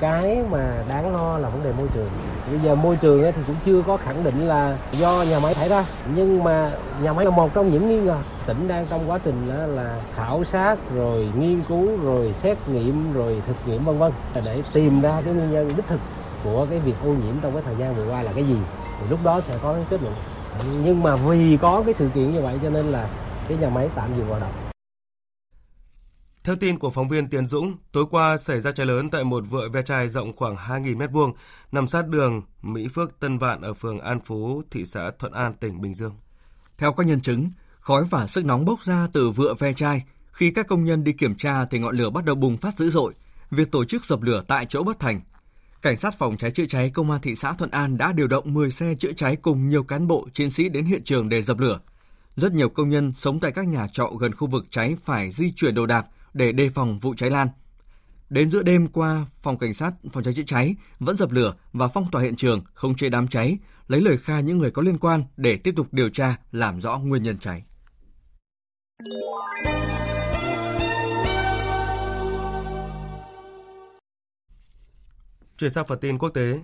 Cái 0.00 0.42
mà 0.50 0.84
đáng 0.88 1.12
lo 1.12 1.38
là 1.38 1.48
vấn 1.48 1.64
đề 1.64 1.72
môi 1.78 1.88
trường. 1.94 2.08
Bây 2.50 2.58
giờ 2.58 2.74
môi 2.74 2.96
trường 2.96 3.22
thì 3.22 3.42
cũng 3.46 3.56
chưa 3.66 3.82
có 3.86 3.96
khẳng 3.96 4.24
định 4.24 4.48
là 4.48 4.78
do 4.92 5.24
nhà 5.30 5.38
máy 5.42 5.54
thải 5.54 5.68
ra, 5.68 5.84
nhưng 6.14 6.44
mà 6.44 6.72
nhà 7.02 7.12
máy 7.12 7.24
là 7.24 7.30
một 7.30 7.54
trong 7.54 7.70
những 7.70 7.88
nghi 7.88 8.00
ngờ. 8.00 8.16
Tỉnh 8.46 8.68
đang 8.68 8.86
trong 8.86 9.10
quá 9.10 9.18
trình 9.24 9.48
là 9.76 10.00
khảo 10.14 10.44
sát 10.44 10.76
rồi 10.94 11.28
nghiên 11.38 11.62
cứu 11.68 11.88
rồi 12.04 12.34
xét 12.42 12.58
nghiệm 12.68 13.12
rồi 13.12 13.42
thực 13.46 13.56
nghiệm 13.66 13.84
vân 13.84 13.98
vân 13.98 14.12
để 14.44 14.62
tìm 14.72 15.00
ra 15.00 15.20
cái 15.24 15.34
nguyên 15.34 15.52
nhân 15.52 15.72
đích 15.76 15.86
thực 15.86 16.00
của 16.44 16.66
cái 16.70 16.78
việc 16.78 16.94
ô 17.04 17.08
nhiễm 17.08 17.34
trong 17.42 17.52
cái 17.52 17.62
thời 17.62 17.76
gian 17.76 17.94
vừa 17.94 18.12
qua 18.12 18.22
là 18.22 18.32
cái 18.32 18.44
gì. 18.44 18.58
Thì 19.00 19.06
lúc 19.10 19.18
đó 19.24 19.40
sẽ 19.40 19.54
có 19.62 19.72
cái 19.72 19.84
kết 19.90 20.02
luận. 20.02 20.14
Nhưng 20.84 21.02
mà 21.02 21.16
vì 21.16 21.56
có 21.56 21.82
cái 21.86 21.94
sự 21.98 22.08
kiện 22.14 22.32
như 22.32 22.42
vậy 22.42 22.58
cho 22.62 22.70
nên 22.70 22.86
là 22.86 23.08
cái 23.48 23.58
nhà 23.58 23.68
máy 23.68 23.88
tạm 23.94 24.08
dừng 24.16 24.28
hoạt 24.28 24.40
động. 24.40 24.65
Theo 26.46 26.56
tin 26.56 26.78
của 26.78 26.90
phóng 26.90 27.08
viên 27.08 27.28
Tiến 27.28 27.46
Dũng, 27.46 27.76
tối 27.92 28.04
qua 28.10 28.36
xảy 28.36 28.60
ra 28.60 28.72
cháy 28.72 28.86
lớn 28.86 29.10
tại 29.10 29.24
một 29.24 29.44
vựa 29.50 29.68
ve 29.68 29.82
chai 29.82 30.08
rộng 30.08 30.32
khoảng 30.36 30.56
2.000 30.56 30.96
m2 30.96 31.32
nằm 31.72 31.86
sát 31.86 32.08
đường 32.08 32.42
Mỹ 32.62 32.88
Phước 32.88 33.20
Tân 33.20 33.38
Vạn 33.38 33.60
ở 33.60 33.74
phường 33.74 34.00
An 34.00 34.20
Phú, 34.24 34.62
thị 34.70 34.84
xã 34.84 35.10
Thuận 35.18 35.32
An, 35.32 35.54
tỉnh 35.60 35.80
Bình 35.80 35.94
Dương. 35.94 36.14
Theo 36.78 36.92
các 36.92 37.06
nhân 37.06 37.20
chứng, 37.20 37.50
khói 37.80 38.04
và 38.10 38.26
sức 38.26 38.44
nóng 38.44 38.64
bốc 38.64 38.82
ra 38.82 39.08
từ 39.12 39.30
vựa 39.30 39.54
ve 39.54 39.72
chai. 39.72 40.04
Khi 40.32 40.50
các 40.50 40.66
công 40.68 40.84
nhân 40.84 41.04
đi 41.04 41.12
kiểm 41.12 41.34
tra 41.34 41.64
thì 41.64 41.78
ngọn 41.78 41.96
lửa 41.96 42.10
bắt 42.10 42.24
đầu 42.24 42.36
bùng 42.36 42.56
phát 42.56 42.78
dữ 42.78 42.90
dội. 42.90 43.14
Việc 43.50 43.70
tổ 43.70 43.84
chức 43.84 44.04
dập 44.04 44.22
lửa 44.22 44.42
tại 44.48 44.66
chỗ 44.68 44.82
bất 44.82 45.00
thành. 45.00 45.20
Cảnh 45.82 45.96
sát 45.96 46.18
phòng 46.18 46.36
cháy 46.36 46.50
chữa 46.50 46.66
cháy 46.66 46.90
công 46.90 47.10
an 47.10 47.20
thị 47.20 47.34
xã 47.34 47.52
Thuận 47.52 47.70
An 47.70 47.98
đã 47.98 48.12
điều 48.12 48.28
động 48.28 48.54
10 48.54 48.70
xe 48.70 48.94
chữa 48.98 49.12
cháy 49.12 49.36
cùng 49.36 49.68
nhiều 49.68 49.82
cán 49.82 50.06
bộ 50.06 50.28
chiến 50.32 50.50
sĩ 50.50 50.68
đến 50.68 50.84
hiện 50.84 51.04
trường 51.04 51.28
để 51.28 51.42
dập 51.42 51.58
lửa. 51.58 51.80
Rất 52.36 52.52
nhiều 52.52 52.68
công 52.68 52.88
nhân 52.88 53.12
sống 53.12 53.40
tại 53.40 53.52
các 53.52 53.68
nhà 53.68 53.86
trọ 53.92 54.06
gần 54.20 54.34
khu 54.34 54.46
vực 54.46 54.66
cháy 54.70 54.96
phải 55.04 55.30
di 55.30 55.52
chuyển 55.52 55.74
đồ 55.74 55.86
đạc 55.86 56.06
để 56.36 56.52
đề 56.52 56.68
phòng 56.68 56.98
vụ 56.98 57.14
cháy 57.14 57.30
lan. 57.30 57.48
Đến 58.30 58.50
giữa 58.50 58.62
đêm 58.62 58.86
qua, 58.86 59.26
phòng 59.42 59.58
cảnh 59.58 59.74
sát 59.74 59.92
phòng 60.12 60.24
cháy 60.24 60.34
chữa 60.34 60.42
cháy 60.46 60.74
vẫn 60.98 61.16
dập 61.16 61.32
lửa 61.32 61.54
và 61.72 61.88
phong 61.88 62.10
tỏa 62.10 62.22
hiện 62.22 62.36
trường, 62.36 62.64
không 62.74 62.94
chế 62.94 63.08
đám 63.08 63.28
cháy, 63.28 63.58
lấy 63.88 64.00
lời 64.00 64.18
khai 64.18 64.42
những 64.42 64.58
người 64.58 64.70
có 64.70 64.82
liên 64.82 64.98
quan 64.98 65.24
để 65.36 65.56
tiếp 65.56 65.72
tục 65.76 65.86
điều 65.92 66.08
tra, 66.08 66.36
làm 66.52 66.80
rõ 66.80 66.98
nguyên 66.98 67.22
nhân 67.22 67.38
cháy. 67.38 67.64
Chuyển 75.58 75.70
sang 75.70 75.86
phần 75.86 75.98
tin 76.00 76.18
quốc 76.18 76.28
tế, 76.28 76.60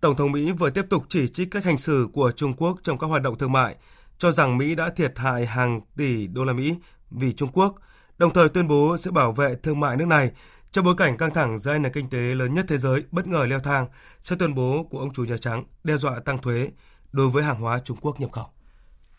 Tổng 0.00 0.16
thống 0.16 0.32
Mỹ 0.32 0.52
vừa 0.52 0.70
tiếp 0.70 0.84
tục 0.90 1.04
chỉ 1.08 1.28
trích 1.28 1.50
cách 1.50 1.64
hành 1.64 1.78
xử 1.78 2.08
của 2.12 2.32
Trung 2.36 2.54
Quốc 2.56 2.78
trong 2.82 2.98
các 2.98 3.06
hoạt 3.06 3.22
động 3.22 3.38
thương 3.38 3.52
mại, 3.52 3.76
cho 4.18 4.32
rằng 4.32 4.58
Mỹ 4.58 4.74
đã 4.74 4.90
thiệt 4.90 5.18
hại 5.18 5.46
hàng 5.46 5.80
tỷ 5.96 6.26
đô 6.26 6.44
la 6.44 6.52
Mỹ 6.52 6.74
vì 7.10 7.32
Trung 7.32 7.50
Quốc– 7.52 7.74
đồng 8.20 8.32
thời 8.32 8.48
tuyên 8.48 8.68
bố 8.68 8.96
sẽ 8.96 9.10
bảo 9.10 9.32
vệ 9.32 9.54
thương 9.54 9.80
mại 9.80 9.96
nước 9.96 10.04
này 10.04 10.30
trong 10.72 10.84
bối 10.84 10.94
cảnh 10.96 11.16
căng 11.16 11.34
thẳng 11.34 11.58
giữa 11.58 11.78
nền 11.78 11.92
kinh 11.92 12.10
tế 12.10 12.18
lớn 12.18 12.54
nhất 12.54 12.64
thế 12.68 12.78
giới 12.78 13.02
bất 13.10 13.26
ngờ 13.26 13.46
leo 13.48 13.60
thang 13.60 13.86
sau 14.22 14.38
tuyên 14.38 14.54
bố 14.54 14.86
của 14.90 14.98
ông 14.98 15.12
chủ 15.12 15.24
Nhà 15.24 15.36
Trắng 15.36 15.64
đe 15.84 15.96
dọa 15.96 16.20
tăng 16.24 16.38
thuế 16.38 16.70
đối 17.12 17.28
với 17.28 17.44
hàng 17.44 17.60
hóa 17.60 17.80
Trung 17.84 17.96
Quốc 18.00 18.20
nhập 18.20 18.32
khẩu. 18.32 18.46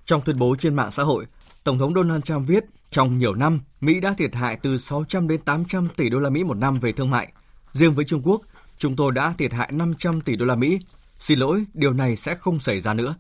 Trong 0.05 0.21
tuyên 0.21 0.39
bố 0.39 0.55
trên 0.59 0.75
mạng 0.75 0.91
xã 0.91 1.03
hội, 1.03 1.25
Tổng 1.63 1.79
thống 1.79 1.93
Donald 1.95 2.23
Trump 2.23 2.47
viết, 2.47 2.65
trong 2.91 3.17
nhiều 3.17 3.35
năm, 3.35 3.61
Mỹ 3.81 3.99
đã 3.99 4.13
thiệt 4.17 4.35
hại 4.35 4.55
từ 4.61 4.77
600 4.77 5.27
đến 5.27 5.41
800 5.41 5.87
tỷ 5.97 6.09
đô 6.09 6.19
la 6.19 6.29
Mỹ 6.29 6.43
một 6.43 6.57
năm 6.57 6.79
về 6.79 6.91
thương 6.91 7.09
mại. 7.09 7.31
Riêng 7.73 7.93
với 7.93 8.05
Trung 8.05 8.21
Quốc, 8.25 8.41
chúng 8.77 8.95
tôi 8.95 9.11
đã 9.11 9.33
thiệt 9.37 9.53
hại 9.53 9.71
500 9.71 10.21
tỷ 10.21 10.35
đô 10.35 10.45
la 10.45 10.55
Mỹ. 10.55 10.79
Xin 11.19 11.39
lỗi, 11.39 11.65
điều 11.73 11.93
này 11.93 12.15
sẽ 12.15 12.35
không 12.35 12.59
xảy 12.59 12.79
ra 12.79 12.93
nữa. 12.93 13.15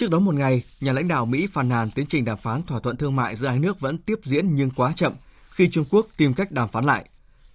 Trước 0.00 0.10
đó 0.10 0.18
một 0.18 0.34
ngày, 0.34 0.62
nhà 0.80 0.92
lãnh 0.92 1.08
đạo 1.08 1.26
Mỹ 1.26 1.46
phàn 1.46 1.68
nàn 1.68 1.90
tiến 1.90 2.06
trình 2.06 2.24
đàm 2.24 2.38
phán 2.38 2.62
thỏa 2.62 2.80
thuận 2.80 2.96
thương 2.96 3.16
mại 3.16 3.36
giữa 3.36 3.48
hai 3.48 3.58
nước 3.58 3.80
vẫn 3.80 3.98
tiếp 3.98 4.18
diễn 4.24 4.54
nhưng 4.54 4.70
quá 4.70 4.92
chậm 4.96 5.12
khi 5.50 5.70
Trung 5.70 5.84
Quốc 5.90 6.06
tìm 6.16 6.34
cách 6.34 6.52
đàm 6.52 6.68
phán 6.68 6.84
lại. 6.84 7.08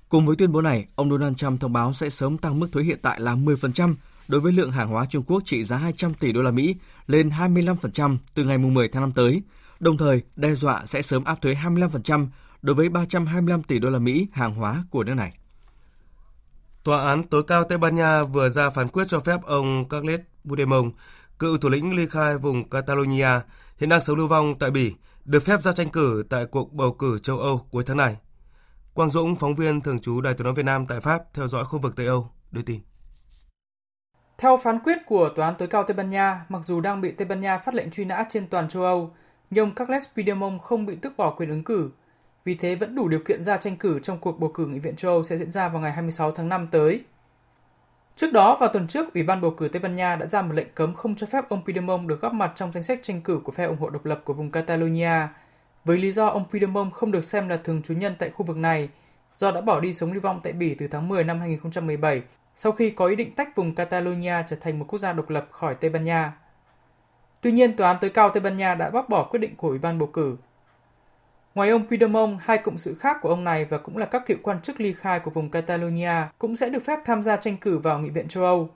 Cùng 0.09 0.25
với 0.25 0.35
tuyên 0.35 0.51
bố 0.51 0.61
này, 0.61 0.85
ông 0.95 1.11
Donald 1.11 1.35
Trump 1.37 1.61
thông 1.61 1.73
báo 1.73 1.93
sẽ 1.93 2.09
sớm 2.09 2.37
tăng 2.37 2.59
mức 2.59 2.67
thuế 2.71 2.83
hiện 2.83 2.99
tại 3.01 3.19
là 3.19 3.35
10% 3.35 3.95
đối 4.27 4.41
với 4.41 4.53
lượng 4.53 4.71
hàng 4.71 4.87
hóa 4.87 5.05
Trung 5.09 5.23
Quốc 5.23 5.43
trị 5.45 5.63
giá 5.63 5.77
200 5.77 6.13
tỷ 6.13 6.31
đô 6.31 6.41
la 6.41 6.51
Mỹ 6.51 6.75
lên 7.07 7.29
25% 7.29 8.17
từ 8.33 8.43
ngày 8.43 8.57
10 8.57 8.87
tháng 8.87 9.01
5 9.03 9.11
tới, 9.11 9.41
đồng 9.79 9.97
thời 9.97 10.21
đe 10.35 10.55
dọa 10.55 10.85
sẽ 10.85 11.01
sớm 11.01 11.23
áp 11.23 11.41
thuế 11.41 11.53
25% 11.53 12.27
đối 12.61 12.75
với 12.75 12.89
325 12.89 13.63
tỷ 13.63 13.79
đô 13.79 13.89
la 13.89 13.99
Mỹ 13.99 14.27
hàng 14.33 14.55
hóa 14.55 14.83
của 14.89 15.03
nước 15.03 15.13
này. 15.13 15.33
Tòa 16.83 17.07
án 17.07 17.23
tối 17.23 17.43
cao 17.43 17.63
Tây 17.63 17.77
Ban 17.77 17.95
Nha 17.95 18.23
vừa 18.23 18.49
ra 18.49 18.69
phán 18.69 18.87
quyết 18.87 19.07
cho 19.07 19.19
phép 19.19 19.43
ông 19.43 19.89
Carles 19.89 20.21
Puigdemont 20.45 20.93
cựu 21.39 21.57
thủ 21.57 21.69
lĩnh 21.69 21.95
ly 21.95 22.05
khai 22.05 22.37
vùng 22.37 22.69
Catalonia, 22.69 23.29
hiện 23.77 23.89
đang 23.89 24.01
sống 24.01 24.17
lưu 24.17 24.27
vong 24.27 24.59
tại 24.59 24.71
Bỉ, 24.71 24.93
được 25.25 25.43
phép 25.43 25.61
ra 25.61 25.71
tranh 25.71 25.89
cử 25.89 26.23
tại 26.29 26.45
cuộc 26.45 26.73
bầu 26.73 26.93
cử 26.93 27.19
châu 27.19 27.39
Âu 27.39 27.61
cuối 27.71 27.83
tháng 27.85 27.97
này. 27.97 28.17
Quang 28.93 29.09
Dũng, 29.09 29.35
phóng 29.35 29.55
viên 29.55 29.81
thường 29.81 29.99
trú 29.99 30.21
Đài 30.21 30.33
tiếng 30.33 30.45
nói 30.45 30.53
Việt 30.53 30.65
Nam 30.65 30.85
tại 30.87 30.99
Pháp, 30.99 31.23
theo 31.33 31.47
dõi 31.47 31.65
khu 31.65 31.79
vực 31.79 31.95
Tây 31.95 32.05
Âu, 32.05 32.29
đưa 32.51 32.61
tin. 32.61 32.79
Theo 34.37 34.57
phán 34.57 34.79
quyết 34.79 34.97
của 35.05 35.29
Tòa 35.35 35.45
án 35.45 35.55
tối 35.57 35.67
cao 35.67 35.83
Tây 35.83 35.95
Ban 35.95 36.09
Nha, 36.09 36.45
mặc 36.49 36.61
dù 36.63 36.81
đang 36.81 37.01
bị 37.01 37.11
Tây 37.11 37.27
Ban 37.27 37.41
Nha 37.41 37.57
phát 37.57 37.75
lệnh 37.75 37.91
truy 37.91 38.05
nã 38.05 38.25
trên 38.29 38.47
toàn 38.47 38.69
châu 38.69 38.83
Âu, 38.83 39.13
nhưng 39.49 39.75
Carles 39.75 40.03
Puigdemont 40.15 40.61
không 40.61 40.85
bị 40.85 40.95
tước 40.95 41.17
bỏ 41.17 41.31
quyền 41.31 41.49
ứng 41.49 41.63
cử. 41.63 41.89
Vì 42.45 42.55
thế 42.55 42.75
vẫn 42.75 42.95
đủ 42.95 43.07
điều 43.07 43.19
kiện 43.19 43.43
ra 43.43 43.57
tranh 43.57 43.77
cử 43.77 43.99
trong 43.99 44.19
cuộc 44.19 44.39
bầu 44.39 44.51
cử 44.53 44.65
Nghị 44.65 44.79
viện 44.79 44.95
châu 44.95 45.11
Âu 45.11 45.23
sẽ 45.23 45.37
diễn 45.37 45.51
ra 45.51 45.69
vào 45.69 45.81
ngày 45.81 45.91
26 45.91 46.31
tháng 46.31 46.49
5 46.49 46.67
tới. 46.71 47.03
Trước 48.15 48.33
đó, 48.33 48.57
vào 48.59 48.69
tuần 48.69 48.87
trước, 48.87 49.13
Ủy 49.13 49.23
ban 49.23 49.41
bầu 49.41 49.51
cử 49.51 49.67
Tây 49.67 49.79
Ban 49.79 49.95
Nha 49.95 50.15
đã 50.15 50.25
ra 50.25 50.41
một 50.41 50.53
lệnh 50.55 50.67
cấm 50.75 50.93
không 50.93 51.15
cho 51.15 51.27
phép 51.27 51.49
ông 51.49 51.63
Puigdemont 51.65 52.07
được 52.07 52.21
góp 52.21 52.33
mặt 52.33 52.51
trong 52.55 52.71
danh 52.71 52.83
sách 52.83 52.99
tranh 53.01 53.21
cử 53.21 53.39
của 53.43 53.51
phe 53.51 53.63
ủng 53.63 53.77
hộ 53.77 53.89
độc 53.89 54.05
lập 54.05 54.21
của 54.25 54.33
vùng 54.33 54.51
Catalonia, 54.51 55.27
với 55.85 55.97
lý 55.97 56.11
do 56.11 56.27
ông 56.27 56.45
Puigdemont 56.49 56.93
không 56.93 57.11
được 57.11 57.23
xem 57.23 57.49
là 57.49 57.57
thường 57.57 57.81
trú 57.81 57.93
nhân 57.93 58.15
tại 58.19 58.29
khu 58.29 58.45
vực 58.45 58.57
này, 58.57 58.89
do 59.33 59.51
đã 59.51 59.61
bỏ 59.61 59.79
đi 59.79 59.93
sống 59.93 60.11
lưu 60.11 60.21
vong 60.21 60.39
tại 60.43 60.53
Bỉ 60.53 60.75
từ 60.75 60.87
tháng 60.87 61.07
10 61.07 61.23
năm 61.23 61.39
2017, 61.39 62.21
sau 62.55 62.71
khi 62.71 62.89
có 62.89 63.05
ý 63.05 63.15
định 63.15 63.35
tách 63.35 63.55
vùng 63.55 63.75
Catalonia 63.75 64.35
trở 64.49 64.55
thành 64.55 64.79
một 64.79 64.85
quốc 64.87 64.99
gia 64.99 65.13
độc 65.13 65.29
lập 65.29 65.47
khỏi 65.51 65.75
Tây 65.75 65.89
Ban 65.89 66.03
Nha. 66.03 66.33
Tuy 67.41 67.51
nhiên, 67.51 67.75
Tòa 67.75 67.87
án 67.87 67.97
tối 68.01 68.09
cao 68.09 68.29
Tây 68.29 68.41
Ban 68.41 68.57
Nha 68.57 68.75
đã 68.75 68.89
bác 68.89 69.09
bỏ 69.09 69.23
quyết 69.23 69.39
định 69.39 69.55
của 69.55 69.69
Ủy 69.69 69.77
ban 69.77 69.99
bầu 69.99 70.09
cử. 70.13 70.37
Ngoài 71.55 71.69
ông 71.69 71.87
Puigdemont, 71.87 72.37
hai 72.41 72.57
cộng 72.57 72.77
sự 72.77 72.95
khác 72.95 73.17
của 73.21 73.29
ông 73.29 73.43
này 73.43 73.65
và 73.65 73.77
cũng 73.77 73.97
là 73.97 74.05
các 74.05 74.25
cựu 74.25 74.37
quan 74.43 74.61
chức 74.61 74.79
ly 74.79 74.93
khai 74.93 75.19
của 75.19 75.31
vùng 75.31 75.49
Catalonia 75.49 76.11
cũng 76.39 76.55
sẽ 76.55 76.69
được 76.69 76.85
phép 76.85 76.99
tham 77.05 77.23
gia 77.23 77.37
tranh 77.37 77.57
cử 77.57 77.77
vào 77.77 77.99
Nghị 77.99 78.09
viện 78.09 78.27
châu 78.27 78.43
Âu. 78.43 78.69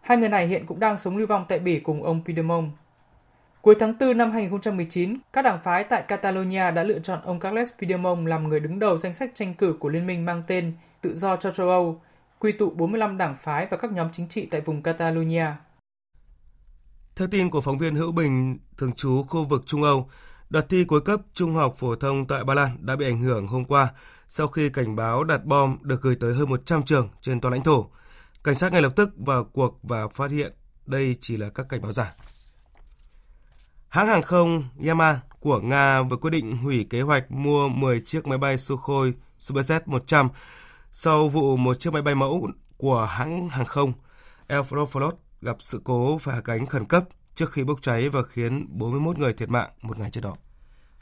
Hai 0.00 0.18
người 0.18 0.28
này 0.28 0.46
hiện 0.46 0.66
cũng 0.66 0.80
đang 0.80 0.98
sống 0.98 1.16
lưu 1.16 1.26
vong 1.26 1.44
tại 1.48 1.58
Bỉ 1.58 1.80
cùng 1.80 2.02
ông 2.02 2.24
Puigdemont. 2.24 2.70
Cuối 3.62 3.74
tháng 3.78 3.94
4 4.00 4.18
năm 4.18 4.30
2019, 4.30 5.18
các 5.32 5.42
đảng 5.42 5.60
phái 5.64 5.84
tại 5.84 6.02
Catalonia 6.02 6.70
đã 6.70 6.82
lựa 6.82 6.98
chọn 6.98 7.20
ông 7.24 7.40
Carles 7.40 7.72
Puigdemont 7.78 8.26
làm 8.26 8.48
người 8.48 8.60
đứng 8.60 8.78
đầu 8.78 8.98
danh 8.98 9.14
sách 9.14 9.30
tranh 9.34 9.54
cử 9.54 9.76
của 9.80 9.88
liên 9.88 10.06
minh 10.06 10.24
mang 10.24 10.42
tên 10.46 10.72
Tự 11.00 11.16
do 11.16 11.36
cho 11.36 11.50
châu 11.50 11.68
Âu, 11.68 12.00
quy 12.38 12.52
tụ 12.52 12.70
45 12.70 13.18
đảng 13.18 13.36
phái 13.40 13.66
và 13.70 13.76
các 13.76 13.92
nhóm 13.92 14.08
chính 14.12 14.28
trị 14.28 14.48
tại 14.50 14.60
vùng 14.60 14.82
Catalonia. 14.82 15.46
Theo 17.16 17.28
tin 17.28 17.50
của 17.50 17.60
phóng 17.60 17.78
viên 17.78 17.94
Hữu 17.94 18.12
Bình, 18.12 18.58
thường 18.76 18.92
trú 18.92 19.22
khu 19.22 19.44
vực 19.44 19.62
Trung 19.66 19.82
Âu, 19.82 20.08
đợt 20.50 20.68
thi 20.68 20.84
cuối 20.84 21.00
cấp 21.00 21.20
trung 21.34 21.54
học 21.54 21.74
phổ 21.76 21.94
thông 21.94 22.26
tại 22.26 22.44
Ba 22.44 22.54
Lan 22.54 22.78
đã 22.80 22.96
bị 22.96 23.04
ảnh 23.04 23.20
hưởng 23.20 23.46
hôm 23.46 23.64
qua 23.64 23.88
sau 24.28 24.48
khi 24.48 24.68
cảnh 24.68 24.96
báo 24.96 25.24
đặt 25.24 25.44
bom 25.44 25.78
được 25.82 26.02
gửi 26.02 26.16
tới 26.20 26.34
hơn 26.34 26.48
100 26.48 26.82
trường 26.82 27.08
trên 27.20 27.40
toàn 27.40 27.52
lãnh 27.52 27.62
thổ. 27.62 27.90
Cảnh 28.44 28.54
sát 28.54 28.72
ngay 28.72 28.82
lập 28.82 28.92
tức 28.96 29.10
vào 29.16 29.44
cuộc 29.44 29.78
và 29.82 30.08
phát 30.08 30.30
hiện 30.30 30.52
đây 30.86 31.16
chỉ 31.20 31.36
là 31.36 31.48
các 31.48 31.66
cảnh 31.68 31.82
báo 31.82 31.92
giả. 31.92 32.14
Hãng 33.88 34.06
hàng 34.06 34.22
không 34.22 34.68
Yaman 34.86 35.16
của 35.40 35.60
Nga 35.60 36.02
vừa 36.02 36.16
quyết 36.16 36.30
định 36.30 36.56
hủy 36.56 36.86
kế 36.90 37.00
hoạch 37.00 37.30
mua 37.30 37.68
10 37.68 38.00
chiếc 38.00 38.26
máy 38.26 38.38
bay 38.38 38.58
Sukhoi 38.58 39.12
Superjet 39.40 39.80
100 39.86 40.28
sau 40.90 41.28
vụ 41.28 41.56
một 41.56 41.80
chiếc 41.80 41.92
máy 41.92 42.02
bay 42.02 42.14
mẫu 42.14 42.48
của 42.76 43.04
hãng 43.04 43.48
hàng 43.48 43.66
không 43.66 43.92
Aeroflot 44.48 45.12
gặp 45.40 45.56
sự 45.60 45.80
cố 45.84 46.18
phải 46.18 46.34
hạ 46.34 46.40
cánh 46.44 46.66
khẩn 46.66 46.84
cấp 46.84 47.04
trước 47.38 47.52
khi 47.52 47.64
bốc 47.64 47.78
cháy 47.82 48.08
và 48.08 48.22
khiến 48.22 48.66
41 48.68 49.18
người 49.18 49.32
thiệt 49.32 49.48
mạng 49.48 49.70
một 49.82 49.98
ngày 49.98 50.10
trước 50.10 50.20
đó. 50.20 50.36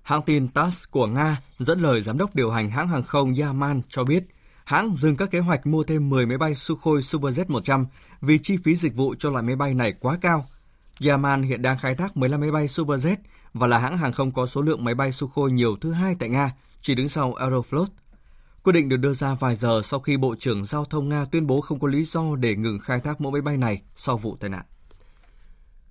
Hãng 0.03 0.23
tin 0.23 0.49
TASS 0.49 0.85
của 0.91 1.07
Nga 1.07 1.41
dẫn 1.59 1.81
lời 1.81 2.03
giám 2.03 2.19
đốc 2.19 2.35
điều 2.35 2.51
hành 2.51 2.71
hãng 2.71 2.89
hàng 2.89 3.03
không 3.03 3.35
Yaman 3.35 3.83
cho 3.89 4.05
biết 4.05 4.25
hãng 4.65 4.97
dừng 4.97 5.17
các 5.17 5.31
kế 5.31 5.39
hoạch 5.39 5.67
mua 5.67 5.85
thêm 5.85 6.11
10 6.11 6.27
máy 6.27 6.39
bay 6.39 6.55
Sukhoi 6.55 7.01
Superjet 7.01 7.45
100 7.49 7.87
vì 8.21 8.39
chi 8.39 8.57
phí 8.65 8.77
dịch 8.77 8.95
vụ 8.95 9.15
cho 9.19 9.31
loại 9.31 9.43
máy 9.43 9.57
bay 9.57 9.75
này 9.75 9.93
quá 10.01 10.19
cao. 10.21 10.47
Yaman 11.07 11.43
hiện 11.43 11.63
đang 11.63 11.79
khai 11.79 11.95
thác 11.95 12.17
15 12.17 12.41
máy 12.41 12.51
bay 12.51 12.67
Superjet 12.67 13.17
và 13.55 13.67
là 13.67 13.79
hãng 13.79 13.99
hàng 13.99 14.13
không 14.13 14.33
có 14.33 14.47
số 14.47 14.63
lượng 14.63 14.85
máy 14.85 14.95
bay 14.95 15.13
Sukhoi 15.13 15.51
nhiều 15.51 15.77
thứ 15.81 15.93
hai 15.93 16.15
tại 16.19 16.29
Nga, 16.29 16.51
chỉ 16.81 16.95
đứng 16.95 17.09
sau 17.09 17.35
Aeroflot. 17.35 17.87
Quyết 18.63 18.73
định 18.73 18.89
được 18.89 18.97
đưa 18.97 19.15
ra 19.15 19.35
vài 19.35 19.57
giờ 19.57 19.83
sau 19.85 20.01
khi 20.01 20.17
Bộ 20.17 20.35
trưởng 20.39 20.65
Giao 20.65 20.85
thông 20.85 21.09
Nga 21.09 21.25
tuyên 21.25 21.47
bố 21.47 21.61
không 21.61 21.81
có 21.81 21.89
lý 21.89 22.05
do 22.05 22.37
để 22.37 22.57
ngừng 22.57 22.79
khai 22.79 23.01
thác 23.01 23.21
mẫu 23.21 23.33
máy 23.33 23.41
bay 23.41 23.57
này 23.57 23.83
sau 23.97 24.17
vụ 24.17 24.37
tai 24.41 24.51
nạn. 24.51 24.65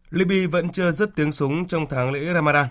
Libya 0.10 0.48
vẫn 0.52 0.72
chưa 0.72 0.92
dứt 0.92 1.10
tiếng 1.16 1.32
súng 1.32 1.68
trong 1.68 1.88
tháng 1.90 2.12
lễ 2.12 2.34
Ramadan. 2.34 2.68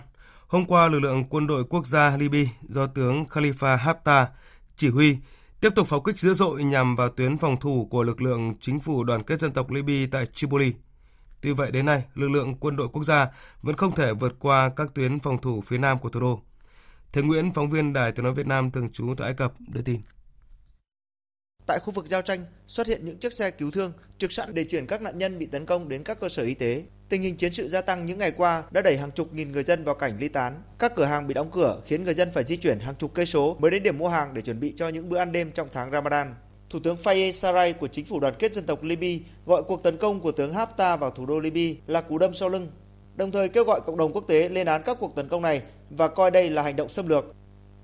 Hôm 0.47 0.65
qua, 0.65 0.87
lực 0.87 0.99
lượng 0.99 1.23
quân 1.29 1.47
đội 1.47 1.63
quốc 1.63 1.85
gia 1.85 2.17
Libya 2.17 2.49
do 2.69 2.87
tướng 2.87 3.25
Khalifa 3.25 3.77
Haftar 3.77 4.25
chỉ 4.75 4.89
huy 4.89 5.17
tiếp 5.61 5.69
tục 5.75 5.87
pháo 5.87 6.01
kích 6.01 6.19
dữ 6.19 6.33
dội 6.33 6.63
nhằm 6.63 6.95
vào 6.95 7.09
tuyến 7.09 7.37
phòng 7.37 7.59
thủ 7.59 7.87
của 7.91 8.03
lực 8.03 8.21
lượng 8.21 8.53
chính 8.61 8.79
phủ 8.79 9.03
đoàn 9.03 9.23
kết 9.23 9.39
dân 9.39 9.53
tộc 9.53 9.71
Libya 9.71 10.07
tại 10.11 10.25
Tripoli. 10.25 10.73
Tuy 11.41 11.53
vậy 11.53 11.71
đến 11.71 11.85
nay, 11.85 12.03
lực 12.13 12.27
lượng 12.27 12.55
quân 12.59 12.75
đội 12.75 12.87
quốc 12.87 13.03
gia 13.03 13.27
vẫn 13.61 13.75
không 13.75 13.95
thể 13.95 14.13
vượt 14.13 14.35
qua 14.39 14.69
các 14.75 14.93
tuyến 14.95 15.19
phòng 15.19 15.41
thủ 15.41 15.61
phía 15.61 15.77
nam 15.77 15.99
của 15.99 16.09
thủ 16.09 16.19
đô. 16.19 16.41
Thế 17.13 17.21
Nguyễn, 17.21 17.53
phóng 17.53 17.69
viên 17.69 17.93
Đài 17.93 18.11
Tiếng 18.11 18.23
nói 18.23 18.33
Việt 18.33 18.47
Nam 18.47 18.71
thường 18.71 18.91
trú 18.91 19.13
tại 19.17 19.25
Ai 19.25 19.33
Cập 19.33 19.53
đưa 19.67 19.81
tin. 19.81 20.01
Tại 21.67 21.79
khu 21.79 21.93
vực 21.93 22.07
giao 22.07 22.21
tranh 22.21 22.45
xuất 22.67 22.87
hiện 22.87 23.05
những 23.05 23.19
chiếc 23.19 23.33
xe 23.33 23.51
cứu 23.51 23.71
thương 23.71 23.93
trực 24.17 24.31
sẵn 24.31 24.53
để 24.53 24.63
chuyển 24.63 24.87
các 24.87 25.01
nạn 25.01 25.17
nhân 25.17 25.39
bị 25.39 25.45
tấn 25.45 25.65
công 25.65 25.89
đến 25.89 26.03
các 26.03 26.19
cơ 26.19 26.29
sở 26.29 26.43
y 26.43 26.53
tế. 26.53 26.85
Tình 27.09 27.21
hình 27.21 27.35
chiến 27.35 27.51
sự 27.51 27.69
gia 27.69 27.81
tăng 27.81 28.05
những 28.05 28.17
ngày 28.17 28.31
qua 28.31 28.63
đã 28.71 28.81
đẩy 28.81 28.97
hàng 28.97 29.11
chục 29.11 29.33
nghìn 29.33 29.51
người 29.51 29.63
dân 29.63 29.83
vào 29.83 29.95
cảnh 29.95 30.17
ly 30.19 30.27
tán. 30.27 30.53
Các 30.79 30.95
cửa 30.95 31.05
hàng 31.05 31.27
bị 31.27 31.33
đóng 31.33 31.49
cửa 31.51 31.81
khiến 31.85 32.03
người 32.03 32.13
dân 32.13 32.31
phải 32.31 32.43
di 32.43 32.57
chuyển 32.57 32.79
hàng 32.79 32.95
chục 32.95 33.11
cây 33.13 33.25
số 33.25 33.55
mới 33.59 33.71
đến 33.71 33.83
điểm 33.83 33.97
mua 33.97 34.09
hàng 34.09 34.33
để 34.33 34.41
chuẩn 34.41 34.59
bị 34.59 34.73
cho 34.75 34.87
những 34.87 35.09
bữa 35.09 35.17
ăn 35.17 35.31
đêm 35.31 35.51
trong 35.51 35.67
tháng 35.73 35.91
Ramadan. 35.91 36.35
Thủ 36.69 36.79
tướng 36.83 36.97
Faye 37.03 37.31
Sarai 37.31 37.73
của 37.73 37.87
chính 37.87 38.05
phủ 38.05 38.19
đoàn 38.19 38.33
kết 38.39 38.53
dân 38.53 38.65
tộc 38.65 38.83
Libya 38.83 39.25
gọi 39.45 39.63
cuộc 39.63 39.83
tấn 39.83 39.97
công 39.97 40.19
của 40.19 40.31
tướng 40.31 40.53
Haftar 40.53 40.97
vào 40.97 41.09
thủ 41.09 41.25
đô 41.25 41.39
Libya 41.39 41.81
là 41.87 42.01
cú 42.01 42.17
đâm 42.17 42.33
sau 42.33 42.49
lưng, 42.49 42.67
đồng 43.15 43.31
thời 43.31 43.49
kêu 43.49 43.63
gọi 43.63 43.81
cộng 43.85 43.97
đồng 43.97 44.13
quốc 44.13 44.27
tế 44.27 44.49
lên 44.49 44.67
án 44.67 44.83
các 44.83 44.97
cuộc 44.99 45.15
tấn 45.15 45.29
công 45.29 45.41
này 45.41 45.61
và 45.89 46.07
coi 46.07 46.31
đây 46.31 46.49
là 46.49 46.61
hành 46.61 46.75
động 46.75 46.89
xâm 46.89 47.07
lược. 47.07 47.25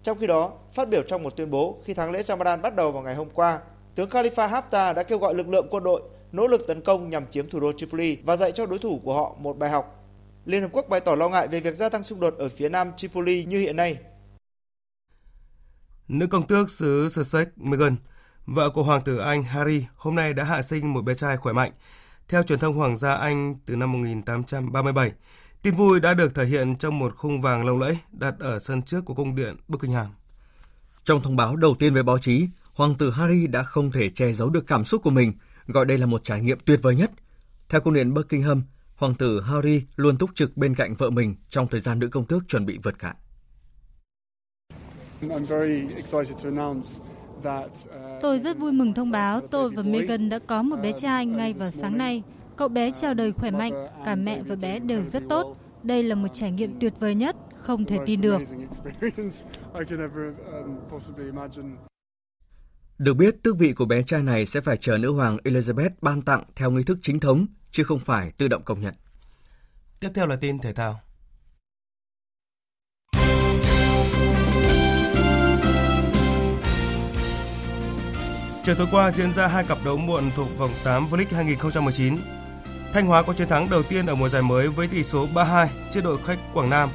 Trong 0.04 0.20
khi 0.20 0.28
đó, 0.28 0.52
phát 0.74 0.90
biểu 0.90 1.02
trong 1.08 1.24
một 1.24 1.36
tuyên 1.36 1.52
bố 1.52 1.78
khi 1.86 1.94
tháng 1.94 2.12
lễ 2.12 2.24
Ramadan 2.24 2.62
bắt 2.62 2.76
đầu 2.76 2.92
vào 2.92 3.04
ngày 3.04 3.16
hôm 3.16 3.30
qua, 3.30 3.60
tướng 3.96 4.10
Khalifa 4.10 4.50
Haftar 4.50 4.94
đã 4.94 5.04
kêu 5.04 5.18
gọi 5.18 5.36
lực 5.36 5.50
lượng 5.50 5.68
quân 5.72 5.84
đội 5.84 6.02
nỗ 6.32 6.48
lực 6.48 6.68
tấn 6.68 6.82
công 6.82 7.10
nhằm 7.10 7.24
chiếm 7.32 7.50
thủ 7.50 7.60
đô 7.60 7.72
Tripoli 7.78 8.18
và 8.24 8.36
dạy 8.36 8.52
cho 8.52 8.66
đối 8.66 8.80
thủ 8.80 9.02
của 9.04 9.14
họ 9.14 9.36
một 9.40 9.58
bài 9.58 9.70
học. 9.70 9.98
Liên 10.46 10.62
Hợp 10.62 10.70
Quốc 10.72 10.90
bày 10.90 11.00
tỏ 11.00 11.16
lo 11.16 11.30
ngại 11.30 11.48
về 11.48 11.60
việc 11.60 11.76
gia 11.76 11.90
tăng 11.90 12.04
xung 12.04 12.20
đột 12.20 12.36
ở 12.38 12.50
phía 12.50 12.70
nam 12.70 12.92
Tripoli 12.98 13.46
như 13.46 13.58
hiện 13.58 13.76
nay. 13.76 13.98
Nữ 16.08 16.28
công 16.28 16.48
tước 16.48 16.72
xứ 16.72 17.10
Sussex 17.10 17.48
Meghan, 17.56 17.96
vợ 18.46 18.70
của 18.70 18.84
Hoàng 18.84 19.02
tử 19.04 19.18
Anh 19.18 19.44
Harry 19.44 19.86
hôm 19.96 20.16
nay 20.16 20.34
đã 20.34 20.44
hạ 20.44 20.62
sinh 20.62 20.94
một 20.94 21.02
bé 21.02 21.14
trai 21.14 21.38
khỏe 21.38 21.54
mạnh. 21.54 21.72
Theo 22.28 22.44
truyền 22.44 22.60
thông 22.60 22.76
Hoàng 22.76 22.98
gia 22.98 23.14
Anh 23.14 23.56
từ 23.66 23.76
năm 23.76 23.92
1837, 23.92 25.12
tin 25.62 25.76
vui 25.76 26.00
đã 26.00 26.14
được 26.14 26.36
thể 26.36 26.46
hiện 26.46 26.76
trong 26.76 27.00
một 27.00 27.16
khung 27.16 27.42
vàng 27.42 27.66
lộng 27.66 27.80
lẫy 27.80 27.98
đặt 28.12 28.36
ở 28.40 28.60
sân 28.60 28.82
trước 28.82 29.06
của 29.06 29.14
cung 29.14 29.36
điện 29.36 29.56
Buckingham. 29.68 30.08
Trong 31.04 31.22
thông 31.22 31.36
báo 31.36 31.56
đầu 31.56 31.76
tiên 31.80 31.94
với 31.94 32.04
báo 32.04 32.18
chí, 32.18 32.48
Hoàng 32.74 32.96
tử 32.96 33.12
Harry 33.12 33.48
đã 33.48 33.64
không 33.64 33.92
thể 33.92 34.10
che 34.10 34.34
giấu 34.34 34.50
được 34.50 34.68
cảm 34.68 34.86
xúc 34.86 35.02
của 35.04 35.10
mình, 35.10 35.34
gọi 35.72 35.86
đây 35.86 35.98
là 35.98 36.06
một 36.06 36.24
trải 36.24 36.42
nghiệm 36.42 36.58
tuyệt 36.66 36.80
vời 36.82 36.96
nhất. 36.96 37.12
Theo 37.70 37.82
cung 37.82 37.94
điện 37.94 38.14
Buckingham, 38.14 38.64
Hoàng 38.96 39.16
tử 39.16 39.42
Harry 39.42 39.84
luôn 39.96 40.18
túc 40.18 40.36
trực 40.36 40.58
bên 40.58 40.76
cạnh 40.76 40.96
vợ 40.96 41.10
mình 41.10 41.36
trong 41.50 41.68
thời 41.68 41.80
gian 41.80 42.00
nữ 42.00 42.08
công 42.08 42.26
tước 42.26 42.48
chuẩn 42.48 42.66
bị 42.66 42.80
vượt 42.84 43.00
cạn. 43.00 43.16
Tôi 48.22 48.40
rất 48.40 48.58
vui 48.58 48.72
mừng 48.72 48.94
thông 48.94 49.12
báo 49.12 49.42
tôi 49.42 49.72
và 49.72 49.84
Meghan 49.84 50.30
đã 50.30 50.40
có 50.40 50.62
một 50.62 50.76
bé 50.76 50.92
trai 50.92 51.26
ngay 51.26 51.54
vào 51.54 51.72
sáng 51.72 51.98
nay. 51.98 52.24
Cậu 52.56 52.68
bé 52.68 52.92
chào 52.92 53.14
đời 53.14 53.32
khỏe 53.32 53.52
mạnh, 53.52 53.74
cả 54.06 54.16
mẹ 54.16 54.44
và 54.44 54.56
bé 54.56 54.80
đều 54.80 55.04
rất 55.14 55.24
tốt. 55.30 55.58
Đây 55.84 56.04
là 56.04 56.16
một 56.16 56.28
trải 56.34 56.52
nghiệm 56.52 56.80
tuyệt 56.80 56.94
vời 57.00 57.16
nhất, 57.16 57.36
không 57.58 57.86
thể 57.86 57.98
tin 58.06 58.22
được. 58.22 58.42
Được 63.02 63.14
biết, 63.14 63.44
tước 63.44 63.58
vị 63.58 63.74
của 63.74 63.86
bé 63.86 64.04
trai 64.04 64.24
này 64.24 64.46
sẽ 64.46 64.62
phải 64.62 64.78
chờ 64.78 64.98
nữ 64.98 65.12
hoàng 65.12 65.38
Elizabeth 65.44 65.90
ban 66.02 66.22
tặng 66.22 66.44
theo 66.56 66.72
nghi 66.72 66.84
thức 66.84 66.98
chính 67.02 67.20
thống, 67.20 67.46
chứ 67.72 67.84
không 67.84 68.00
phải 68.00 68.32
tự 68.38 68.48
động 68.48 68.64
công 68.64 68.82
nhận. 68.82 68.94
Tiếp 70.00 70.10
theo 70.16 70.28
là 70.28 70.36
tin 70.36 70.60
thể 70.60 70.74
thao. 70.74 71.02
Chiều 78.64 78.76
tối 78.76 78.88
qua 78.92 79.12
diễn 79.12 79.32
ra 79.32 79.48
hai 79.48 79.64
cặp 79.64 79.78
đấu 79.86 79.98
muộn 79.98 80.24
thuộc 80.36 80.58
vòng 80.58 80.72
8 80.84 81.08
V-League 81.10 81.36
2019. 81.36 82.18
Thanh 82.94 83.08
Hóa 83.08 83.24
có 83.24 83.34
chiến 83.34 83.48
thắng 83.48 83.70
đầu 83.70 83.84
tiên 83.84 84.06
ở 84.06 84.16
mùa 84.16 84.30
giải 84.30 84.42
mới 84.42 84.68
với 84.68 84.88
tỷ 84.88 85.04
số 85.04 85.28
3-2 85.34 85.68
trước 85.92 86.04
đội 86.04 86.18
khách 86.18 86.40
Quảng 86.54 86.70
Nam. 86.70 86.90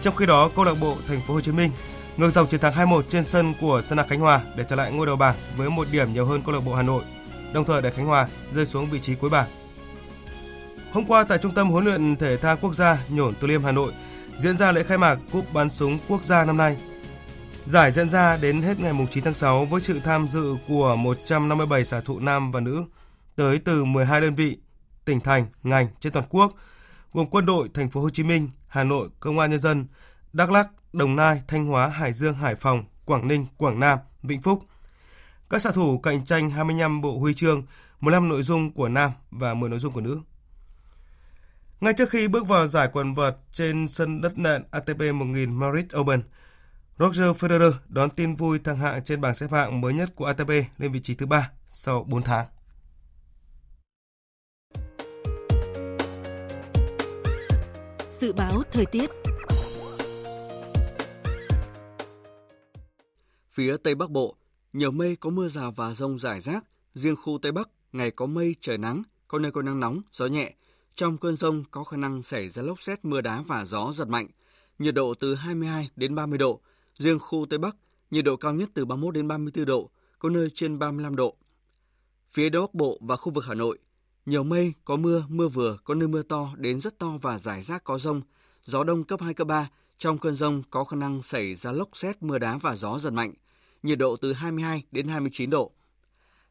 Trong 0.00 0.16
khi 0.16 0.26
đó, 0.26 0.50
câu 0.56 0.64
lạc 0.64 0.74
bộ 0.80 0.96
Thành 1.06 1.20
phố 1.26 1.34
Hồ 1.34 1.40
Chí 1.40 1.52
Minh 1.52 1.70
ngược 2.16 2.30
dòng 2.30 2.46
chiến 2.46 2.60
thắng 2.60 2.74
2-1 2.74 3.02
trên 3.02 3.24
sân 3.24 3.54
của 3.60 3.82
Sơn 3.82 3.98
Lạc 3.98 4.08
Khánh 4.08 4.20
Hòa 4.20 4.40
để 4.56 4.64
trở 4.68 4.76
lại 4.76 4.92
ngôi 4.92 5.06
đầu 5.06 5.16
bảng 5.16 5.36
với 5.56 5.70
một 5.70 5.86
điểm 5.92 6.12
nhiều 6.12 6.26
hơn 6.26 6.42
câu 6.42 6.54
lạc 6.54 6.60
bộ 6.60 6.74
Hà 6.74 6.82
Nội, 6.82 7.04
đồng 7.52 7.64
thời 7.64 7.82
để 7.82 7.90
Khánh 7.90 8.06
Hòa 8.06 8.28
rơi 8.52 8.66
xuống 8.66 8.86
vị 8.86 9.00
trí 9.00 9.14
cuối 9.14 9.30
bảng. 9.30 9.48
Hôm 10.92 11.04
qua 11.06 11.24
tại 11.24 11.38
Trung 11.38 11.54
tâm 11.54 11.70
huấn 11.70 11.84
luyện 11.84 12.16
thể 12.16 12.36
thao 12.36 12.56
quốc 12.56 12.74
gia 12.74 12.98
Nhổn 13.08 13.34
Từ 13.40 13.46
Liêm 13.46 13.62
Hà 13.64 13.72
Nội 13.72 13.92
diễn 14.36 14.58
ra 14.58 14.72
lễ 14.72 14.82
khai 14.82 14.98
mạc 14.98 15.18
cúp 15.32 15.52
bắn 15.52 15.70
súng 15.70 15.98
quốc 16.08 16.24
gia 16.24 16.44
năm 16.44 16.56
nay. 16.56 16.76
Giải 17.66 17.92
diễn 17.92 18.08
ra 18.08 18.36
đến 18.36 18.62
hết 18.62 18.80
ngày 18.80 18.92
9 19.10 19.24
tháng 19.24 19.34
6 19.34 19.64
với 19.64 19.80
sự 19.80 20.00
tham 20.04 20.28
dự 20.28 20.56
của 20.68 20.96
157 20.96 21.84
xạ 21.84 22.00
thủ 22.00 22.20
nam 22.20 22.50
và 22.50 22.60
nữ 22.60 22.84
tới 23.36 23.58
từ 23.58 23.84
12 23.84 24.20
đơn 24.20 24.34
vị, 24.34 24.58
tỉnh 25.04 25.20
thành, 25.20 25.46
ngành 25.62 25.88
trên 26.00 26.12
toàn 26.12 26.26
quốc, 26.30 26.52
gồm 27.12 27.26
quân 27.30 27.46
đội 27.46 27.68
Thành 27.74 27.90
phố 27.90 28.00
Hồ 28.00 28.10
Chí 28.10 28.22
Minh, 28.22 28.48
Hà 28.68 28.84
Nội, 28.84 29.08
Công 29.20 29.38
an 29.38 29.50
nhân 29.50 29.60
dân, 29.60 29.86
Đắk 30.32 30.50
Lắk, 30.50 30.68
Đồng 30.92 31.16
Nai, 31.16 31.42
Thanh 31.48 31.66
Hóa, 31.66 31.88
Hải 31.88 32.12
Dương, 32.12 32.34
Hải 32.34 32.54
Phòng, 32.54 32.84
Quảng 33.04 33.28
Ninh, 33.28 33.46
Quảng 33.56 33.80
Nam, 33.80 33.98
Vĩnh 34.22 34.42
Phúc. 34.42 34.64
Các 35.50 35.62
xạ 35.62 35.70
thủ 35.70 35.98
cạnh 35.98 36.24
tranh 36.24 36.50
25 36.50 37.00
bộ 37.00 37.18
huy 37.18 37.34
chương, 37.34 37.62
15 38.00 38.28
nội 38.28 38.42
dung 38.42 38.72
của 38.72 38.88
nam 38.88 39.10
và 39.30 39.54
10 39.54 39.70
nội 39.70 39.78
dung 39.78 39.92
của 39.92 40.00
nữ. 40.00 40.20
Ngay 41.80 41.92
trước 41.92 42.10
khi 42.10 42.28
bước 42.28 42.48
vào 42.48 42.66
giải 42.66 42.88
quần 42.92 43.12
vợt 43.12 43.36
trên 43.52 43.88
sân 43.88 44.20
đất 44.20 44.38
nện 44.38 44.64
ATP 44.70 45.00
1000 45.14 45.54
Madrid 45.54 45.84
Open, 45.96 46.22
Roger 46.98 47.44
Federer 47.44 47.72
đón 47.88 48.10
tin 48.10 48.34
vui 48.34 48.58
thăng 48.58 48.78
hạng 48.78 49.04
trên 49.04 49.20
bảng 49.20 49.34
xếp 49.34 49.52
hạng 49.52 49.80
mới 49.80 49.92
nhất 49.92 50.10
của 50.14 50.24
ATP 50.24 50.48
lên 50.78 50.92
vị 50.92 51.00
trí 51.00 51.14
thứ 51.14 51.26
3 51.26 51.50
sau 51.70 52.04
4 52.04 52.22
tháng. 52.22 52.46
Dự 58.10 58.32
báo 58.32 58.62
thời 58.72 58.86
tiết 58.86 59.10
Phía 63.52 63.76
Tây 63.76 63.94
Bắc 63.94 64.10
Bộ, 64.10 64.36
nhiều 64.72 64.90
mây 64.90 65.16
có 65.16 65.30
mưa 65.30 65.48
rào 65.48 65.72
và 65.72 65.94
rông 65.94 66.18
rải 66.18 66.40
rác, 66.40 66.64
riêng 66.94 67.16
khu 67.16 67.38
Tây 67.42 67.52
Bắc 67.52 67.68
ngày 67.92 68.10
có 68.10 68.26
mây 68.26 68.56
trời 68.60 68.78
nắng, 68.78 69.02
có 69.28 69.38
nơi 69.38 69.52
có 69.52 69.62
nắng 69.62 69.80
nóng, 69.80 70.02
gió 70.12 70.26
nhẹ. 70.26 70.54
Trong 70.94 71.18
cơn 71.18 71.36
rông 71.36 71.64
có 71.70 71.84
khả 71.84 71.96
năng 71.96 72.22
xảy 72.22 72.48
ra 72.48 72.62
lốc 72.62 72.82
xét 72.82 73.04
mưa 73.04 73.20
đá 73.20 73.42
và 73.46 73.64
gió 73.64 73.92
giật 73.92 74.08
mạnh. 74.08 74.26
Nhiệt 74.78 74.94
độ 74.94 75.14
từ 75.14 75.34
22 75.34 75.90
đến 75.96 76.14
30 76.14 76.38
độ. 76.38 76.60
Riêng 76.94 77.18
khu 77.18 77.46
Tây 77.50 77.58
Bắc, 77.58 77.76
nhiệt 78.10 78.24
độ 78.24 78.36
cao 78.36 78.54
nhất 78.54 78.68
từ 78.74 78.84
31 78.84 79.14
đến 79.14 79.28
34 79.28 79.64
độ, 79.64 79.90
có 80.18 80.28
nơi 80.28 80.50
trên 80.54 80.78
35 80.78 81.16
độ. 81.16 81.36
Phía 82.32 82.48
Đông 82.48 82.62
Bắc 82.62 82.74
Bộ 82.74 82.98
và 83.00 83.16
khu 83.16 83.32
vực 83.32 83.44
Hà 83.44 83.54
Nội, 83.54 83.78
nhiều 84.26 84.42
mây, 84.42 84.72
có 84.84 84.96
mưa, 84.96 85.24
mưa 85.28 85.48
vừa, 85.48 85.78
có 85.84 85.94
nơi 85.94 86.08
mưa 86.08 86.22
to 86.22 86.50
đến 86.56 86.80
rất 86.80 86.98
to 86.98 87.18
và 87.22 87.38
rải 87.38 87.62
rác 87.62 87.84
có 87.84 87.98
rông. 87.98 88.22
Gió 88.64 88.84
đông 88.84 89.04
cấp 89.04 89.20
2, 89.20 89.34
cấp 89.34 89.46
3. 89.46 89.70
Trong 90.00 90.18
cơn 90.18 90.34
rông 90.34 90.62
có 90.70 90.84
khả 90.84 90.96
năng 90.96 91.22
xảy 91.22 91.54
ra 91.54 91.72
lốc 91.72 91.88
xét, 91.92 92.22
mưa 92.22 92.38
đá 92.38 92.58
và 92.58 92.76
gió 92.76 92.98
giật 92.98 93.10
mạnh. 93.10 93.32
Nhiệt 93.82 93.98
độ 93.98 94.16
từ 94.16 94.32
22 94.32 94.82
đến 94.92 95.08
29 95.08 95.50
độ. 95.50 95.70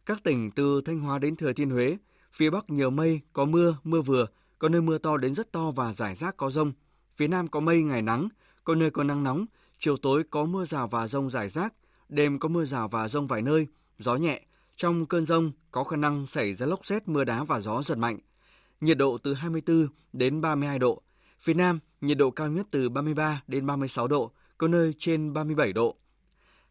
Các 0.06 0.24
tỉnh 0.24 0.52
từ 0.52 0.82
Thanh 0.86 1.00
Hóa 1.00 1.20
đến 1.20 1.36
Thừa 1.36 1.54
Thiên 1.54 1.70
Huế, 1.70 1.98
phía 2.34 2.50
Bắc 2.50 2.70
nhiều 2.70 2.90
mây, 2.90 3.22
có 3.34 3.46
mưa, 3.46 3.76
mưa 3.84 4.02
vừa, 4.02 4.28
có 4.60 4.70
nơi 4.70 4.82
mưa 4.82 4.98
to 4.98 5.18
đến 5.18 5.36
rất 5.36 5.52
to 5.52 5.72
và 5.72 5.94
rải 5.94 6.16
rác 6.16 6.38
có 6.38 6.50
rông. 6.50 6.72
Phía 7.16 7.28
Nam 7.28 7.48
có 7.48 7.60
mây, 7.60 7.82
ngày 7.82 8.02
nắng, 8.02 8.30
có 8.64 8.76
nơi 8.76 8.92
có 8.92 9.04
nắng 9.04 9.24
nóng, 9.24 9.46
chiều 9.80 9.98
tối 9.98 10.24
có 10.30 10.46
mưa 10.46 10.66
rào 10.66 10.88
và 10.88 11.08
rông 11.08 11.30
rải 11.30 11.50
rác, 11.50 11.74
đêm 12.10 12.40
có 12.40 12.50
mưa 12.50 12.66
rào 12.66 12.88
và 12.88 13.08
rông 13.08 13.28
vài 13.28 13.42
nơi, 13.42 13.68
gió 14.00 14.16
nhẹ. 14.16 14.42
Trong 14.76 15.06
cơn 15.06 15.26
rông 15.26 15.52
có 15.72 15.84
khả 15.84 15.98
năng 15.98 16.26
xảy 16.26 16.54
ra 16.54 16.66
lốc 16.66 16.86
xét, 16.86 17.08
mưa 17.08 17.24
đá 17.24 17.44
và 17.44 17.60
gió 17.60 17.84
giật 17.84 17.98
mạnh. 17.98 18.20
Nhiệt 18.82 18.98
độ 18.98 19.18
từ 19.18 19.34
24 19.34 19.88
đến 20.14 20.42
32 20.42 20.80
độ. 20.80 21.02
Phía 21.42 21.54
Nam, 21.54 21.80
nhiệt 22.02 22.18
độ 22.18 22.32
cao 22.32 22.48
nhất 22.48 22.68
từ 22.72 22.90
33 22.90 23.42
đến 23.48 23.66
36 23.66 24.08
độ, 24.08 24.32
có 24.58 24.68
nơi 24.68 24.94
trên 25.00 25.34
37 25.34 25.74
độ. 25.74 25.96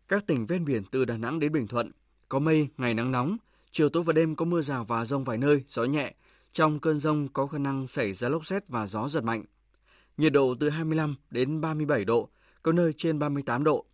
Các 0.09 0.27
tỉnh 0.27 0.47
ven 0.47 0.65
biển 0.65 0.85
từ 0.85 1.05
Đà 1.05 1.17
Nẵng 1.17 1.39
đến 1.39 1.53
Bình 1.53 1.67
Thuận, 1.67 1.93
có 2.29 2.39
mây, 2.39 2.69
ngày 2.77 2.95
nắng 2.95 3.13
nóng, 3.13 3.37
chiều 3.71 3.89
tối 3.89 4.03
và 4.03 4.13
đêm 4.13 4.37
có 4.37 4.45
mưa 4.45 4.63
rào 4.63 4.85
và 4.85 5.05
rông 5.05 5.25
vài 5.25 5.39
nơi, 5.39 5.65
gió 5.69 5.85
nhẹ. 5.85 6.15
Trong 6.53 6.79
cơn 6.79 6.99
rông 6.99 7.29
có 7.29 7.47
khả 7.47 7.59
năng 7.59 7.87
xảy 7.87 8.15
ra 8.15 8.29
lốc 8.29 8.47
xét 8.47 8.69
và 8.69 8.87
gió 8.87 9.09
giật 9.09 9.25
mạnh. 9.25 9.45
Nhiệt 10.17 10.33
độ 10.33 10.55
từ 10.61 10.69
25 10.69 11.15
đến 11.31 11.61
37 11.61 12.05
độ, 12.05 12.29
có 12.63 12.73
nơi 12.73 12.93
trên 12.93 13.19
38 13.19 13.65
độ. 13.65 13.85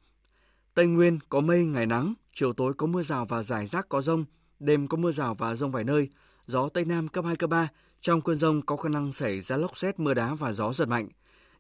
Tây 0.75 0.87
Nguyên 0.87 1.19
có 1.29 1.41
mây, 1.41 1.65
ngày 1.65 1.87
nắng, 1.87 2.15
chiều 2.33 2.53
tối 2.53 2.75
có 2.75 2.87
mưa 2.87 3.03
rào 3.03 3.27
và 3.27 3.43
rải 3.43 3.67
rác 3.67 3.89
có 3.89 4.03
rông, 4.03 4.25
đêm 4.61 4.87
có 4.87 4.97
mưa 4.97 5.13
rào 5.13 5.35
và 5.35 5.55
rông 5.55 5.73
vài 5.73 5.85
nơi, 5.85 6.09
gió 6.47 6.69
Tây 6.69 6.85
Nam 6.85 7.09
cấp 7.09 7.25
2, 7.25 7.37
cấp 7.37 7.51
3. 7.51 7.69
Trong 8.01 8.21
cơn 8.21 8.37
rông 8.37 8.63
có 8.63 8.77
khả 8.77 8.89
năng 8.89 9.13
xảy 9.13 9.41
ra 9.41 9.57
lốc 9.57 9.77
xét, 9.77 10.01
mưa 10.01 10.15
đá 10.15 10.35
và 10.35 10.53
gió 10.53 10.73
giật 10.73 10.89
mạnh. 10.89 11.09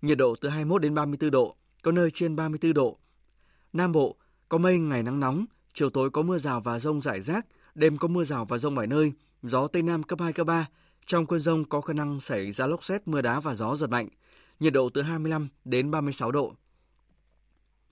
Nhiệt 0.04 0.18
độ 0.18 0.36
từ 0.40 0.48
21 0.48 0.82
đến 0.82 0.94
34 0.94 1.30
độ, 1.30 1.56
có 1.82 1.92
nơi 1.92 2.10
trên 2.10 2.36
34 2.36 2.72
độ. 2.72 2.98
Nam 3.72 3.92
Bộ 3.92 4.16
có 4.48 4.58
mây, 4.58 4.78
ngày 4.78 5.02
nắng 5.02 5.20
nóng, 5.20 5.44
chiều 5.74 5.90
tối 5.90 6.10
có 6.10 6.22
mưa 6.22 6.38
rào 6.38 6.60
và 6.60 6.78
rông 6.78 7.00
rải 7.00 7.20
rác, 7.20 7.46
đêm 7.74 7.98
có 7.98 8.08
mưa 8.08 8.24
rào 8.24 8.44
và 8.44 8.58
rông 8.58 8.74
vài 8.74 8.86
nơi, 8.86 9.12
gió 9.42 9.66
Tây 9.66 9.82
Nam 9.82 10.02
cấp 10.02 10.20
2, 10.20 10.32
cấp 10.32 10.46
3. 10.46 10.68
Trong 11.06 11.26
cơn 11.26 11.40
rông 11.40 11.64
có 11.64 11.80
khả 11.80 11.92
năng 11.92 12.20
xảy 12.20 12.52
ra 12.52 12.66
lốc 12.66 12.84
xét, 12.84 13.08
mưa 13.08 13.22
đá 13.22 13.40
và 13.40 13.54
gió 13.54 13.76
giật 13.76 13.86
mạnh. 13.86 14.08
Nhiệt 14.60 14.72
độ 14.72 14.88
từ 14.88 15.02
25 15.02 15.48
đến 15.64 15.90
36 15.90 16.32
độ. 16.32 16.54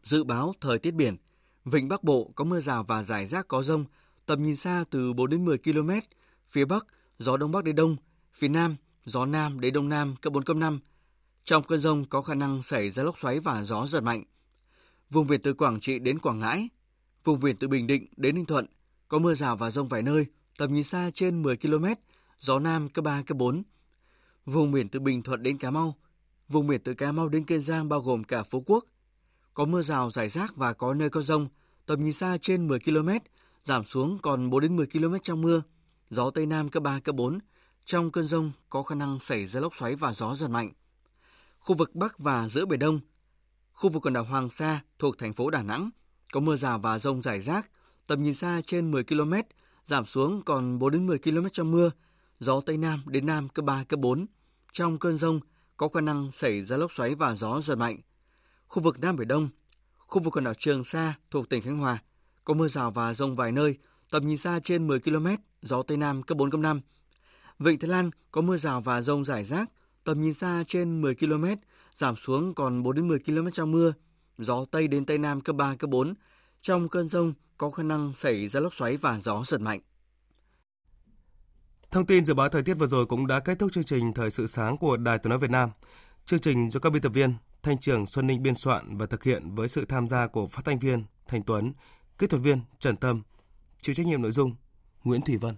Dự 0.02 0.24
báo 0.24 0.52
thời 0.60 0.78
tiết 0.78 0.94
biển, 0.94 1.16
Vịnh 1.64 1.88
Bắc 1.88 2.04
Bộ 2.04 2.30
có 2.34 2.44
mưa 2.44 2.60
rào 2.60 2.84
và 2.84 3.02
rải 3.02 3.26
rác 3.26 3.48
có 3.48 3.62
rông, 3.62 3.84
tầm 4.26 4.42
nhìn 4.42 4.56
xa 4.56 4.84
từ 4.90 5.12
4 5.12 5.30
đến 5.30 5.44
10 5.44 5.58
km. 5.58 5.90
Phía 6.50 6.64
Bắc, 6.64 6.86
gió 7.18 7.36
Đông 7.36 7.52
Bắc 7.52 7.64
đến 7.64 7.76
Đông. 7.76 7.96
Phía 8.32 8.48
Nam, 8.48 8.76
gió 9.04 9.26
Nam 9.26 9.60
đến 9.60 9.74
Đông 9.74 9.88
Nam 9.88 10.16
cấp 10.16 10.32
4, 10.32 10.44
cấp 10.44 10.56
5. 10.56 10.80
Trong 11.44 11.62
cơn 11.62 11.80
rông 11.80 12.04
có 12.04 12.22
khả 12.22 12.34
năng 12.34 12.62
xảy 12.62 12.90
ra 12.90 13.02
lốc 13.02 13.18
xoáy 13.18 13.40
và 13.40 13.62
gió 13.62 13.86
giật 13.86 14.00
mạnh. 14.00 14.24
Vùng 15.10 15.26
biển 15.26 15.40
từ 15.42 15.54
Quảng 15.54 15.80
Trị 15.80 15.98
đến 15.98 16.18
Quảng 16.18 16.38
Ngãi, 16.38 16.68
vùng 17.24 17.40
biển 17.40 17.56
từ 17.56 17.68
Bình 17.68 17.86
Định 17.86 18.06
đến 18.16 18.34
Ninh 18.34 18.46
Thuận 18.46 18.66
có 19.08 19.18
mưa 19.18 19.34
rào 19.34 19.56
và 19.56 19.70
rông 19.70 19.88
vài 19.88 20.02
nơi, 20.02 20.26
tầm 20.58 20.74
nhìn 20.74 20.84
xa 20.84 21.10
trên 21.14 21.42
10 21.42 21.56
km, 21.56 21.84
gió 22.38 22.58
Nam 22.58 22.88
cấp 22.88 23.04
3, 23.04 23.22
cấp 23.22 23.36
4. 23.36 23.62
Vùng 24.46 24.72
biển 24.72 24.88
từ 24.88 25.00
Bình 25.00 25.22
Thuận 25.22 25.42
đến 25.42 25.58
Cà 25.58 25.70
Mau, 25.70 25.96
vùng 26.48 26.66
biển 26.66 26.80
từ 26.84 26.94
Cà 26.94 27.12
Mau 27.12 27.28
đến 27.28 27.44
Kiên 27.44 27.60
Giang 27.60 27.88
bao 27.88 28.00
gồm 28.00 28.24
cả 28.24 28.42
Phú 28.42 28.64
Quốc, 28.66 28.84
có 29.54 29.64
mưa 29.64 29.82
rào 29.82 30.10
rải 30.10 30.28
rác 30.28 30.56
và 30.56 30.72
có 30.72 30.94
nơi 30.94 31.10
có 31.10 31.22
rông, 31.22 31.48
tầm 31.86 32.04
nhìn 32.04 32.12
xa 32.12 32.38
trên 32.42 32.68
10 32.68 32.80
km, 32.80 33.08
giảm 33.64 33.84
xuống 33.84 34.18
còn 34.22 34.50
4 34.50 34.60
đến 34.60 34.76
10 34.76 34.86
km 34.86 35.14
trong 35.22 35.40
mưa. 35.40 35.62
Gió 36.10 36.30
Tây 36.30 36.46
Nam 36.46 36.68
cấp 36.68 36.82
3, 36.82 37.00
cấp 37.00 37.14
4. 37.14 37.38
Trong 37.84 38.10
cơn 38.10 38.26
rông 38.26 38.52
có 38.70 38.82
khả 38.82 38.94
năng 38.94 39.20
xảy 39.20 39.46
ra 39.46 39.60
lốc 39.60 39.74
xoáy 39.74 39.96
và 39.96 40.12
gió 40.12 40.34
giật 40.34 40.48
mạnh. 40.48 40.72
Khu 41.62 41.74
vực 41.74 41.94
Bắc 41.94 42.18
và 42.18 42.48
giữa 42.48 42.66
Biển 42.66 42.78
Đông, 42.78 43.00
khu 43.72 43.90
vực 43.90 44.06
quần 44.06 44.14
đảo 44.14 44.24
Hoàng 44.24 44.50
Sa 44.50 44.80
thuộc 44.98 45.18
thành 45.18 45.32
phố 45.32 45.50
Đà 45.50 45.62
Nẵng, 45.62 45.90
có 46.32 46.40
mưa 46.40 46.56
rào 46.56 46.78
và 46.78 46.98
rông 46.98 47.22
rải 47.22 47.40
rác, 47.40 47.70
tầm 48.06 48.22
nhìn 48.22 48.34
xa 48.34 48.60
trên 48.66 48.90
10 48.90 49.04
km, 49.04 49.32
giảm 49.86 50.06
xuống 50.06 50.42
còn 50.42 50.78
4 50.78 50.92
đến 50.92 51.06
10 51.06 51.18
km 51.18 51.46
trong 51.52 51.70
mưa. 51.70 51.90
Gió 52.40 52.60
Tây 52.66 52.76
Nam 52.76 53.02
đến 53.06 53.26
Nam 53.26 53.48
cấp 53.48 53.64
3, 53.64 53.84
cấp 53.84 54.00
4. 54.00 54.26
Trong 54.72 54.98
cơn 54.98 55.16
rông 55.16 55.40
có 55.76 55.88
khả 55.88 56.00
năng 56.00 56.30
xảy 56.30 56.62
ra 56.62 56.76
lốc 56.76 56.92
xoáy 56.92 57.14
và 57.14 57.34
gió 57.34 57.60
giật 57.60 57.76
mạnh. 57.76 58.00
Khu 58.66 58.82
vực 58.82 59.00
Nam 59.00 59.16
Biển 59.16 59.28
Đông, 59.28 59.48
khu 59.98 60.22
vực 60.22 60.36
quần 60.36 60.44
đảo 60.44 60.54
Trường 60.58 60.84
Sa 60.84 61.14
thuộc 61.30 61.48
tỉnh 61.48 61.62
Khánh 61.62 61.78
Hòa, 61.78 61.98
có 62.44 62.54
mưa 62.54 62.68
rào 62.68 62.90
và 62.90 63.14
rông 63.14 63.36
vài 63.36 63.52
nơi, 63.52 63.78
tầm 64.10 64.26
nhìn 64.26 64.36
xa 64.36 64.60
trên 64.64 64.86
10 64.86 65.00
km, 65.00 65.26
gió 65.62 65.82
Tây 65.82 65.96
Nam 65.96 66.22
cấp 66.22 66.38
4, 66.38 66.50
cấp 66.50 66.60
5. 66.60 66.80
Vịnh 67.58 67.78
Thái 67.78 67.90
Lan 67.90 68.10
có 68.30 68.40
mưa 68.40 68.56
rào 68.56 68.80
và 68.80 69.00
rông 69.00 69.24
rải 69.24 69.44
rác, 69.44 69.70
tầm 70.04 70.20
nhìn 70.20 70.34
xa 70.34 70.64
trên 70.66 71.00
10 71.00 71.14
km, 71.14 71.44
giảm 71.96 72.16
xuống 72.16 72.54
còn 72.54 72.82
4 72.82 72.96
đến 72.96 73.08
10 73.08 73.18
km 73.18 73.50
trong 73.52 73.70
mưa, 73.70 73.92
gió 74.38 74.64
Tây 74.70 74.88
đến 74.88 75.06
Tây 75.06 75.18
Nam 75.18 75.40
cấp 75.40 75.56
3, 75.56 75.76
cấp 75.76 75.90
4. 75.90 76.14
Trong 76.62 76.88
cơn 76.88 77.08
rông 77.08 77.32
có 77.58 77.70
khả 77.70 77.82
năng 77.82 78.12
xảy 78.14 78.48
ra 78.48 78.60
lốc 78.60 78.74
xoáy 78.74 78.96
và 78.96 79.18
gió 79.18 79.42
giật 79.46 79.60
mạnh. 79.60 79.80
Thông 81.90 82.06
tin 82.06 82.24
dự 82.24 82.34
báo 82.34 82.48
thời 82.48 82.62
tiết 82.62 82.74
vừa 82.74 82.86
rồi 82.86 83.06
cũng 83.06 83.26
đã 83.26 83.40
kết 83.40 83.58
thúc 83.58 83.72
chương 83.72 83.84
trình 83.84 84.14
Thời 84.14 84.30
sự 84.30 84.46
sáng 84.46 84.76
của 84.76 84.96
Đài 84.96 85.18
Tiếng 85.18 85.30
nói 85.30 85.38
Việt 85.38 85.50
Nam. 85.50 85.70
Chương 86.26 86.40
trình 86.40 86.70
do 86.70 86.80
các 86.80 86.90
biên 86.90 87.02
tập 87.02 87.12
viên 87.14 87.34
Thanh 87.62 87.78
Trường 87.78 88.06
Xuân 88.06 88.26
Ninh 88.26 88.42
biên 88.42 88.54
soạn 88.54 88.96
và 88.96 89.06
thực 89.06 89.24
hiện 89.24 89.54
với 89.54 89.68
sự 89.68 89.84
tham 89.84 90.08
gia 90.08 90.26
của 90.26 90.46
phát 90.46 90.64
thanh 90.64 90.78
viên 90.78 91.04
Thành 91.28 91.42
Tuấn, 91.42 91.72
kỹ 92.18 92.26
thuật 92.26 92.42
viên 92.42 92.60
Trần 92.78 92.96
Tâm, 92.96 93.22
chịu 93.80 93.94
trách 93.94 94.06
nhiệm 94.06 94.22
nội 94.22 94.32
dung 94.32 94.54
Nguyễn 95.04 95.22
Thủy 95.22 95.36
Vân. 95.36 95.56